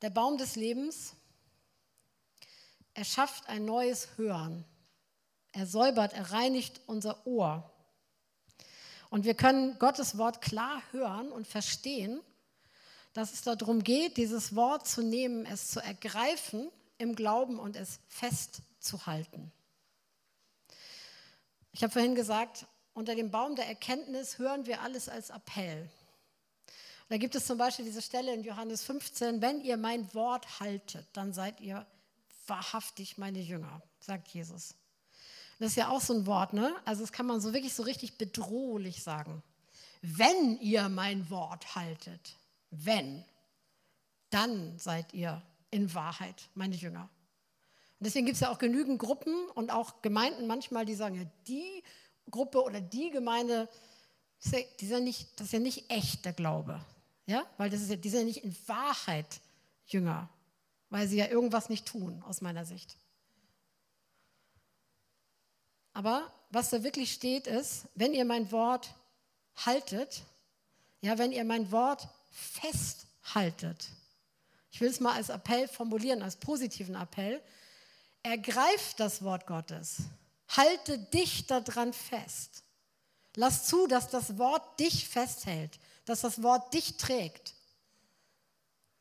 [0.00, 1.14] Der Baum des Lebens,
[2.94, 4.64] er schafft ein neues Hören.
[5.52, 7.70] Er säubert, er reinigt unser Ohr.
[9.10, 12.20] Und wir können Gottes Wort klar hören und verstehen,
[13.12, 17.98] dass es darum geht, dieses Wort zu nehmen, es zu ergreifen im Glauben und es
[18.08, 19.52] festzuhalten.
[21.72, 25.88] Ich habe vorhin gesagt, unter dem Baum der Erkenntnis hören wir alles als Appell.
[27.08, 31.06] Da gibt es zum Beispiel diese Stelle in Johannes 15, wenn ihr mein Wort haltet,
[31.12, 31.86] dann seid ihr
[32.46, 34.74] wahrhaftig meine Jünger, sagt Jesus.
[35.58, 36.74] Das ist ja auch so ein Wort, ne?
[36.84, 39.42] Also das kann man so wirklich so richtig bedrohlich sagen.
[40.02, 42.36] Wenn ihr mein Wort haltet,
[42.70, 43.24] wenn,
[44.30, 47.10] dann seid ihr in Wahrheit meine Jünger.
[48.00, 51.26] Und deswegen gibt es ja auch genügend Gruppen und auch Gemeinden manchmal, die sagen, ja,
[51.46, 51.82] die
[52.30, 53.68] Gruppe oder die Gemeinde,
[54.42, 56.80] das ist ja nicht, das ist ja nicht echt der Glaube.
[57.26, 57.44] Ja?
[57.58, 59.42] Weil das ist ja, die sind ja nicht in Wahrheit
[59.84, 60.30] Jünger,
[60.88, 62.96] weil sie ja irgendwas nicht tun, aus meiner Sicht.
[65.92, 68.94] Aber was da wirklich steht, ist, wenn ihr mein Wort
[69.56, 70.22] haltet,
[71.02, 73.90] ja, wenn ihr mein Wort festhaltet,
[74.70, 77.42] ich will es mal als Appell formulieren, als positiven Appell,
[78.22, 80.02] Ergreif das Wort Gottes.
[80.48, 82.64] Halte dich daran fest.
[83.36, 87.54] Lass zu, dass das Wort dich festhält, dass das Wort dich trägt.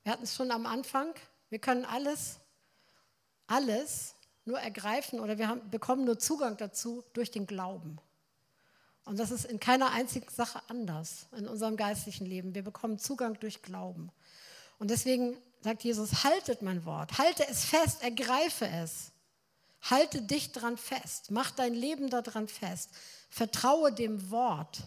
[0.04, 1.14] Wir hatten es schon am Anfang.
[1.50, 2.40] Wir können alles,
[3.48, 4.16] alles
[4.46, 8.00] nur ergreifen oder wir haben, bekommen nur Zugang dazu durch den Glauben.
[9.06, 12.54] Und das ist in keiner einzigen Sache anders in unserem geistlichen Leben.
[12.54, 14.12] Wir bekommen Zugang durch Glauben.
[14.78, 19.12] Und deswegen sagt Jesus, haltet mein Wort, halte es fest, ergreife es.
[19.82, 22.90] Halte dich dran fest, mach dein Leben daran fest.
[23.30, 24.82] Vertraue dem Wort.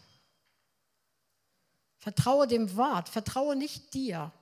[1.98, 4.32] Vertraue dem Wort, vertraue nicht dir.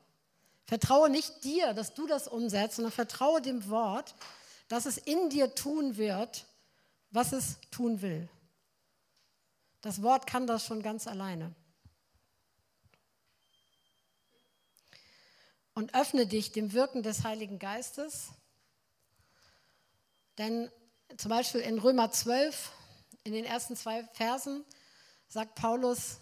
[0.67, 4.15] Vertraue nicht dir, dass du das umsetzt, sondern vertraue dem Wort,
[4.69, 6.47] dass es in dir tun wird,
[7.11, 8.29] was es tun will.
[9.81, 11.55] Das Wort kann das schon ganz alleine.
[15.81, 18.29] Und öffne dich dem Wirken des Heiligen Geistes.
[20.37, 20.71] Denn
[21.17, 22.71] zum Beispiel in Römer 12,
[23.25, 24.63] in den ersten zwei Versen,
[25.27, 26.19] sagt Paulus,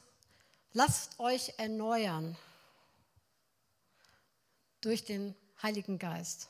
[0.73, 2.37] lasst euch erneuern
[4.81, 6.47] durch den Heiligen Geist.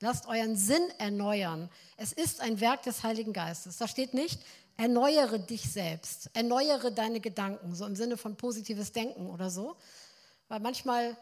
[0.00, 1.70] Lasst euren Sinn erneuern.
[1.96, 3.76] Es ist ein Werk des Heiligen Geistes.
[3.76, 4.40] Da steht nicht,
[4.76, 9.76] erneuere dich selbst, erneuere deine Gedanken, so im Sinne von positives Denken oder so.
[10.48, 11.16] Weil manchmal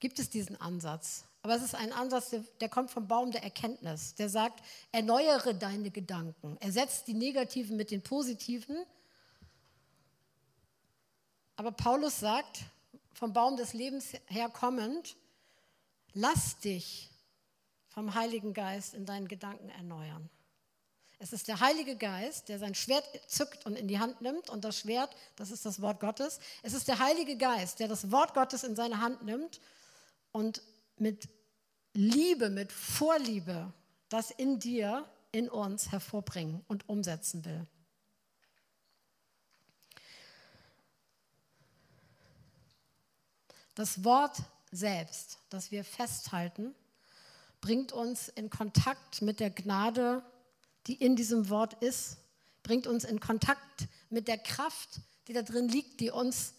[0.00, 1.24] gibt es diesen Ansatz.
[1.42, 4.14] Aber es ist ein Ansatz, der, der, kommt vom Baum der Erkenntnis.
[4.14, 6.56] Der sagt, erneuere deine Gedanken.
[6.60, 8.76] Ersetzt die negativen mit den positiven.
[11.56, 12.60] Aber Paulus sagt,
[13.14, 15.16] vom Baum des Lebens her kommend,
[16.12, 17.10] lass dich
[17.88, 20.28] vom Heiligen Geist in deinen Gedanken erneuern.
[21.18, 24.48] Es ist der Heilige Geist, der sein Schwert zückt und in die Hand nimmt.
[24.48, 26.38] Und das Schwert, das ist das Wort Gottes.
[26.62, 29.60] Es ist der Heilige Geist, der das Wort Gottes in seine Hand nimmt
[30.32, 30.62] und
[30.96, 31.28] mit
[31.94, 33.72] Liebe, mit Vorliebe
[34.08, 37.66] das in dir, in uns hervorbringen und umsetzen will.
[43.74, 46.74] Das Wort selbst, das wir festhalten,
[47.60, 50.24] bringt uns in Kontakt mit der Gnade
[50.86, 52.18] die in diesem Wort ist,
[52.62, 56.54] bringt uns in Kontakt mit der Kraft, die da drin liegt, die uns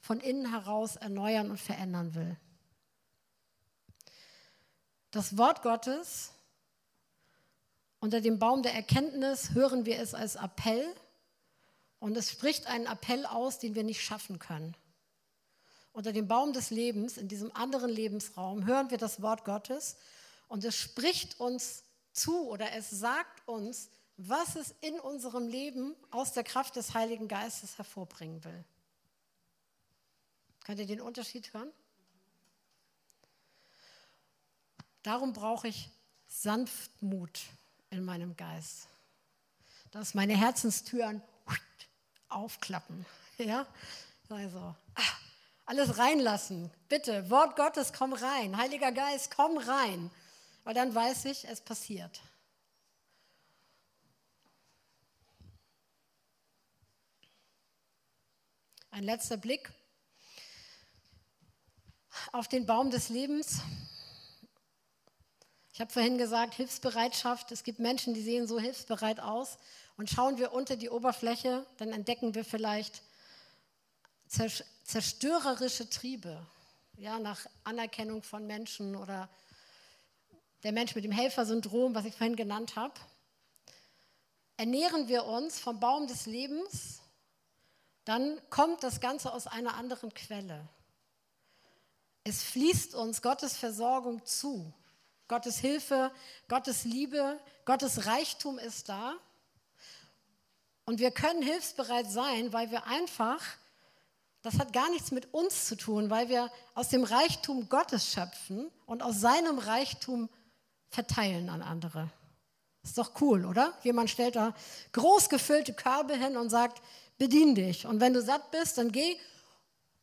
[0.00, 2.36] von innen heraus erneuern und verändern will.
[5.12, 6.32] Das Wort Gottes,
[8.00, 10.86] unter dem Baum der Erkenntnis hören wir es als Appell
[11.98, 14.74] und es spricht einen Appell aus, den wir nicht schaffen können.
[15.92, 19.96] Unter dem Baum des Lebens, in diesem anderen Lebensraum, hören wir das Wort Gottes
[20.48, 21.84] und es spricht uns
[22.14, 27.28] zu oder es sagt uns, was es in unserem Leben aus der Kraft des Heiligen
[27.28, 28.64] Geistes hervorbringen will.
[30.64, 31.70] Könnt ihr den Unterschied hören?
[35.02, 35.90] Darum brauche ich
[36.28, 37.40] Sanftmut
[37.90, 38.88] in meinem Geist,
[39.90, 41.22] dass meine Herzenstüren
[42.28, 43.04] aufklappen.
[43.38, 43.66] Ja?
[44.28, 44.74] Also,
[45.64, 46.70] alles reinlassen.
[46.88, 48.56] Bitte, Wort Gottes, komm rein.
[48.56, 50.10] Heiliger Geist, komm rein.
[50.64, 52.22] Weil dann weiß ich, es passiert.
[58.90, 59.72] Ein letzter Blick
[62.32, 63.60] auf den Baum des Lebens.
[65.82, 67.50] Ich habe vorhin gesagt, Hilfsbereitschaft.
[67.50, 69.58] Es gibt Menschen, die sehen so hilfsbereit aus.
[69.96, 73.02] Und schauen wir unter die Oberfläche, dann entdecken wir vielleicht
[74.28, 76.46] zerstörerische Triebe,
[76.98, 79.28] ja, nach Anerkennung von Menschen oder
[80.62, 82.94] der Mensch mit dem Helfersyndrom, was ich vorhin genannt habe,
[84.56, 87.00] ernähren wir uns vom Baum des Lebens,
[88.04, 90.68] dann kommt das Ganze aus einer anderen Quelle.
[92.22, 94.72] Es fließt uns Gottes Versorgung zu.
[95.32, 96.12] Gottes Hilfe,
[96.46, 99.14] Gottes Liebe, Gottes Reichtum ist da.
[100.84, 103.42] Und wir können hilfsbereit sein, weil wir einfach,
[104.42, 108.70] das hat gar nichts mit uns zu tun, weil wir aus dem Reichtum Gottes schöpfen
[108.84, 110.28] und aus seinem Reichtum
[110.90, 112.10] verteilen an andere.
[112.82, 113.72] Ist doch cool, oder?
[113.84, 114.54] Jemand stellt da
[114.92, 116.82] groß gefüllte Körbe hin und sagt,
[117.16, 117.86] bedien dich.
[117.86, 119.16] Und wenn du satt bist, dann geh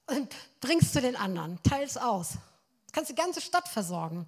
[0.08, 2.32] und bringst zu den anderen, teils aus.
[2.32, 4.28] Du kannst die ganze Stadt versorgen.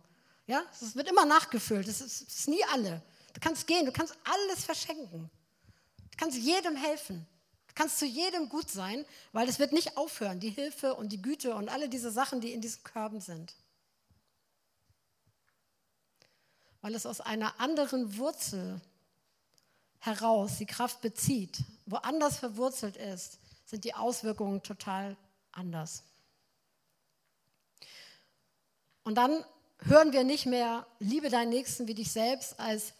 [0.51, 1.87] Ja, es wird immer nachgefüllt.
[1.87, 3.01] Es ist, ist nie alle.
[3.33, 5.29] Du kannst gehen, du kannst alles verschenken.
[6.11, 7.25] Du kannst jedem helfen.
[7.67, 11.21] Du kannst zu jedem gut sein, weil es wird nicht aufhören, die Hilfe und die
[11.21, 13.55] Güte und alle diese Sachen, die in diesen Körben sind.
[16.81, 18.81] weil es aus einer anderen Wurzel
[19.99, 25.15] heraus die Kraft bezieht, woanders verwurzelt ist, sind die Auswirkungen total
[25.51, 26.03] anders.
[29.03, 29.45] Und dann
[29.85, 32.93] hören wir nicht mehr, liebe deinen Nächsten wie dich selbst, als,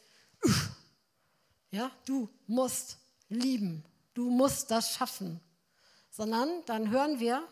[1.72, 2.98] ja, du musst
[3.30, 5.40] lieben, du musst das schaffen,
[6.10, 7.44] sondern dann hören wir,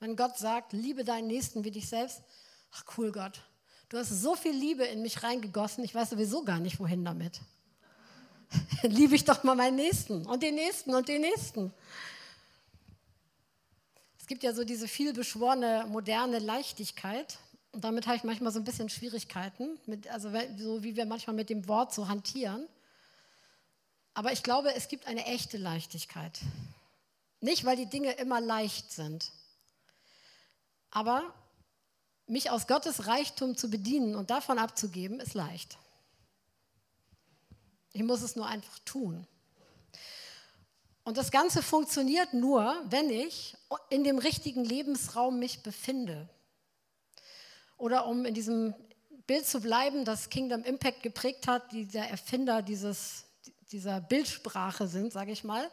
[0.00, 2.22] wenn Gott sagt, liebe deinen Nächsten wie dich selbst,
[2.70, 3.42] ach cool Gott,
[3.88, 7.40] Du hast so viel Liebe in mich reingegossen, ich weiß sowieso gar nicht, wohin damit.
[8.82, 11.72] Liebe ich doch mal meinen Nächsten und den Nächsten und den Nächsten.
[14.18, 17.38] Es gibt ja so diese vielbeschworene moderne Leichtigkeit.
[17.78, 21.36] Und damit habe ich manchmal so ein bisschen Schwierigkeiten, mit, also so wie wir manchmal
[21.36, 22.66] mit dem Wort so hantieren.
[24.14, 26.40] Aber ich glaube, es gibt eine echte Leichtigkeit.
[27.40, 29.30] Nicht, weil die Dinge immer leicht sind,
[30.90, 31.32] aber
[32.26, 35.78] mich aus Gottes Reichtum zu bedienen und davon abzugeben, ist leicht.
[37.92, 39.24] Ich muss es nur einfach tun.
[41.04, 43.56] Und das Ganze funktioniert nur, wenn ich
[43.88, 46.28] in dem richtigen Lebensraum mich befinde.
[47.78, 48.74] Oder um in diesem
[49.26, 53.24] Bild zu bleiben, das Kingdom Impact geprägt hat, die der Erfinder dieses,
[53.70, 55.70] dieser Bildsprache sind, sage ich mal,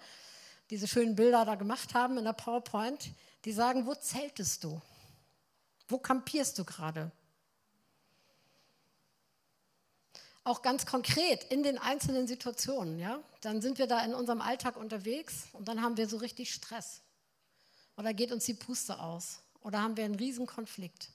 [0.70, 3.10] diese schönen Bilder da gemacht haben in der PowerPoint,
[3.43, 4.82] die sagen, wo zeltest du?
[5.88, 7.12] Wo kampierst du gerade?
[10.43, 13.20] Auch ganz konkret in den einzelnen Situationen, ja?
[13.41, 17.01] Dann sind wir da in unserem Alltag unterwegs und dann haben wir so richtig Stress.
[17.97, 19.39] Oder geht uns die Puste aus?
[19.62, 21.10] Oder haben wir einen Riesenkonflikt?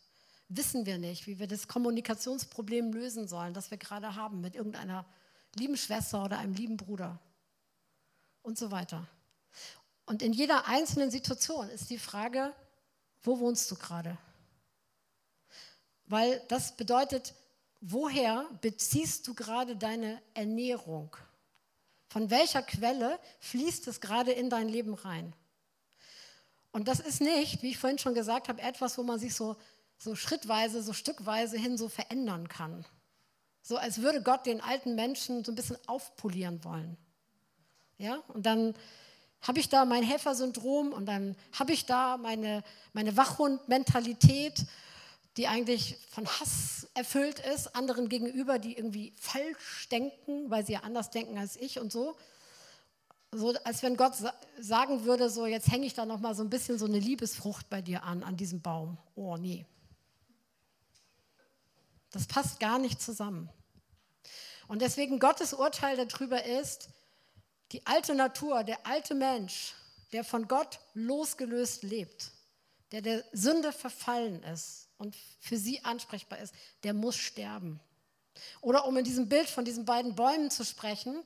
[0.53, 5.07] Wissen wir nicht, wie wir das Kommunikationsproblem lösen sollen, das wir gerade haben mit irgendeiner
[5.55, 7.21] lieben Schwester oder einem lieben Bruder
[8.43, 9.07] und so weiter.
[10.07, 12.53] Und in jeder einzelnen Situation ist die Frage,
[13.23, 14.19] wo wohnst du gerade?
[16.07, 17.33] Weil das bedeutet,
[17.81, 21.17] woher beziehst du gerade deine Ernährung?
[22.09, 25.33] Von welcher Quelle fließt es gerade in dein Leben rein?
[26.73, 29.57] Und das ist nicht, wie ich vorhin schon gesagt habe, etwas, wo man sich so,
[30.01, 32.87] so schrittweise, so stückweise hin so verändern kann.
[33.63, 36.97] So als würde Gott den alten Menschen so ein bisschen aufpolieren wollen.
[37.99, 38.75] Ja, und dann
[39.43, 44.65] habe ich da mein Helfersyndrom und dann habe ich da meine, meine Wachhund-Mentalität,
[45.37, 50.81] die eigentlich von Hass erfüllt ist, anderen gegenüber, die irgendwie falsch denken, weil sie ja
[50.81, 52.17] anders denken als ich und so.
[53.33, 54.15] So als wenn Gott
[54.59, 57.69] sagen würde, so jetzt hänge ich da noch mal so ein bisschen so eine Liebesfrucht
[57.69, 58.97] bei dir an, an diesem Baum.
[59.15, 59.67] Oh nee.
[62.11, 63.49] Das passt gar nicht zusammen.
[64.69, 66.89] Und deswegen Gottes Urteil darüber ist,
[67.73, 69.75] die alte Natur, der alte Mensch,
[70.13, 72.31] der von Gott losgelöst lebt,
[72.93, 77.81] der der Sünde verfallen ist und für sie ansprechbar ist, der muss sterben.
[78.61, 81.23] Oder um in diesem Bild von diesen beiden Bäumen zu sprechen,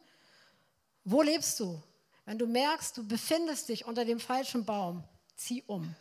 [1.05, 1.83] wo lebst du?
[2.25, 5.05] Wenn du merkst, du befindest dich unter dem falschen Baum,
[5.37, 5.95] zieh um.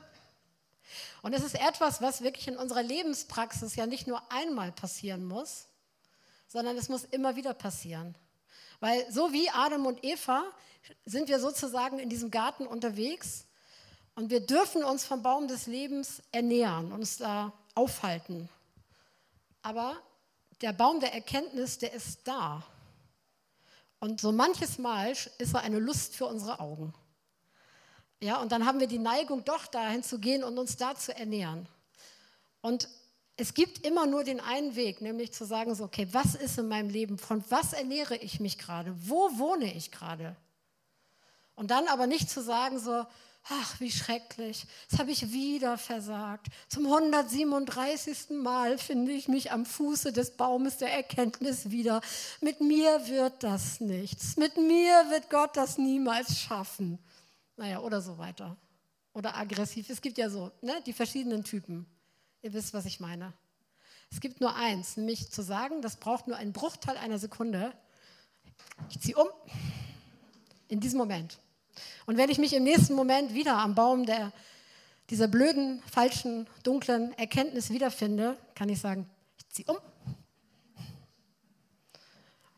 [1.21, 5.67] Und es ist etwas, was wirklich in unserer Lebenspraxis ja nicht nur einmal passieren muss,
[6.47, 8.15] sondern es muss immer wieder passieren.
[8.79, 10.43] Weil so wie Adam und Eva
[11.05, 13.45] sind wir sozusagen in diesem Garten unterwegs
[14.15, 18.49] und wir dürfen uns vom Baum des Lebens ernähren, uns da aufhalten.
[19.61, 19.97] Aber
[20.61, 22.63] der Baum der Erkenntnis, der ist da.
[23.99, 26.93] Und so manches Mal ist er eine Lust für unsere Augen.
[28.24, 31.13] Ja, und dann haben wir die Neigung, doch dahin zu gehen und uns da zu
[31.13, 31.67] ernähren.
[32.61, 32.88] Und
[33.36, 36.69] es gibt immer nur den einen Weg, nämlich zu sagen, so, okay, was ist in
[36.69, 37.17] meinem Leben?
[37.17, 38.95] Von was ernähre ich mich gerade?
[38.97, 40.38] Wo wohne ich gerade?
[41.55, 43.05] Und dann aber nicht zu sagen, so,
[43.49, 46.47] ach, wie schrecklich, das habe ich wieder versagt.
[46.69, 48.30] Zum 137.
[48.30, 51.99] Mal finde ich mich am Fuße des Baumes der Erkenntnis wieder.
[52.39, 54.38] Mit mir wird das nichts.
[54.38, 56.99] Mit mir wird Gott das niemals schaffen.
[57.58, 58.58] Naja, oder so weiter.
[59.14, 59.89] Oder aggressiv.
[59.89, 61.86] Es gibt ja so ne, die verschiedenen Typen.
[62.41, 63.34] Ihr wisst, was ich meine.
[64.12, 67.74] Es gibt nur eins, nämlich zu sagen, das braucht nur einen Bruchteil einer Sekunde.
[68.89, 69.28] Ich ziehe um.
[70.68, 71.39] In diesem Moment.
[72.06, 74.32] Und wenn ich mich im nächsten Moment wieder am Baum der,
[75.10, 79.78] dieser blöden, falschen, dunklen Erkenntnis wiederfinde, kann ich sagen, ich ziehe um.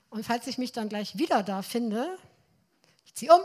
[0.10, 2.18] Und falls ich mich dann gleich wieder da finde,
[3.06, 3.42] ich ziehe um.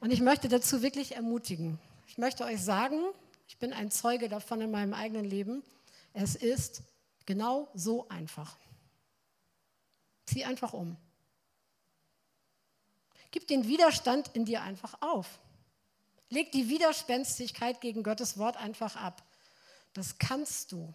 [0.00, 1.78] Und ich möchte dazu wirklich ermutigen.
[2.06, 2.98] Ich möchte euch sagen,
[3.46, 5.62] ich bin ein Zeuge davon in meinem eigenen Leben.
[6.14, 6.82] Es ist
[7.26, 8.56] genau so einfach.
[10.24, 10.96] Zieh einfach um.
[13.30, 15.38] Gib den Widerstand in dir einfach auf.
[16.30, 19.22] Leg die Widerspenstigkeit gegen Gottes Wort einfach ab.
[19.92, 20.94] Das kannst du.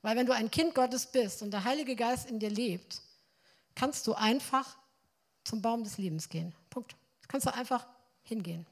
[0.00, 3.00] Weil wenn du ein Kind Gottes bist und der Heilige Geist in dir lebt,
[3.74, 4.76] kannst du einfach
[5.44, 6.54] zum Baum des Lebens gehen.
[6.70, 6.96] Punkt.
[7.28, 7.86] kannst du einfach
[8.22, 8.66] hingehen.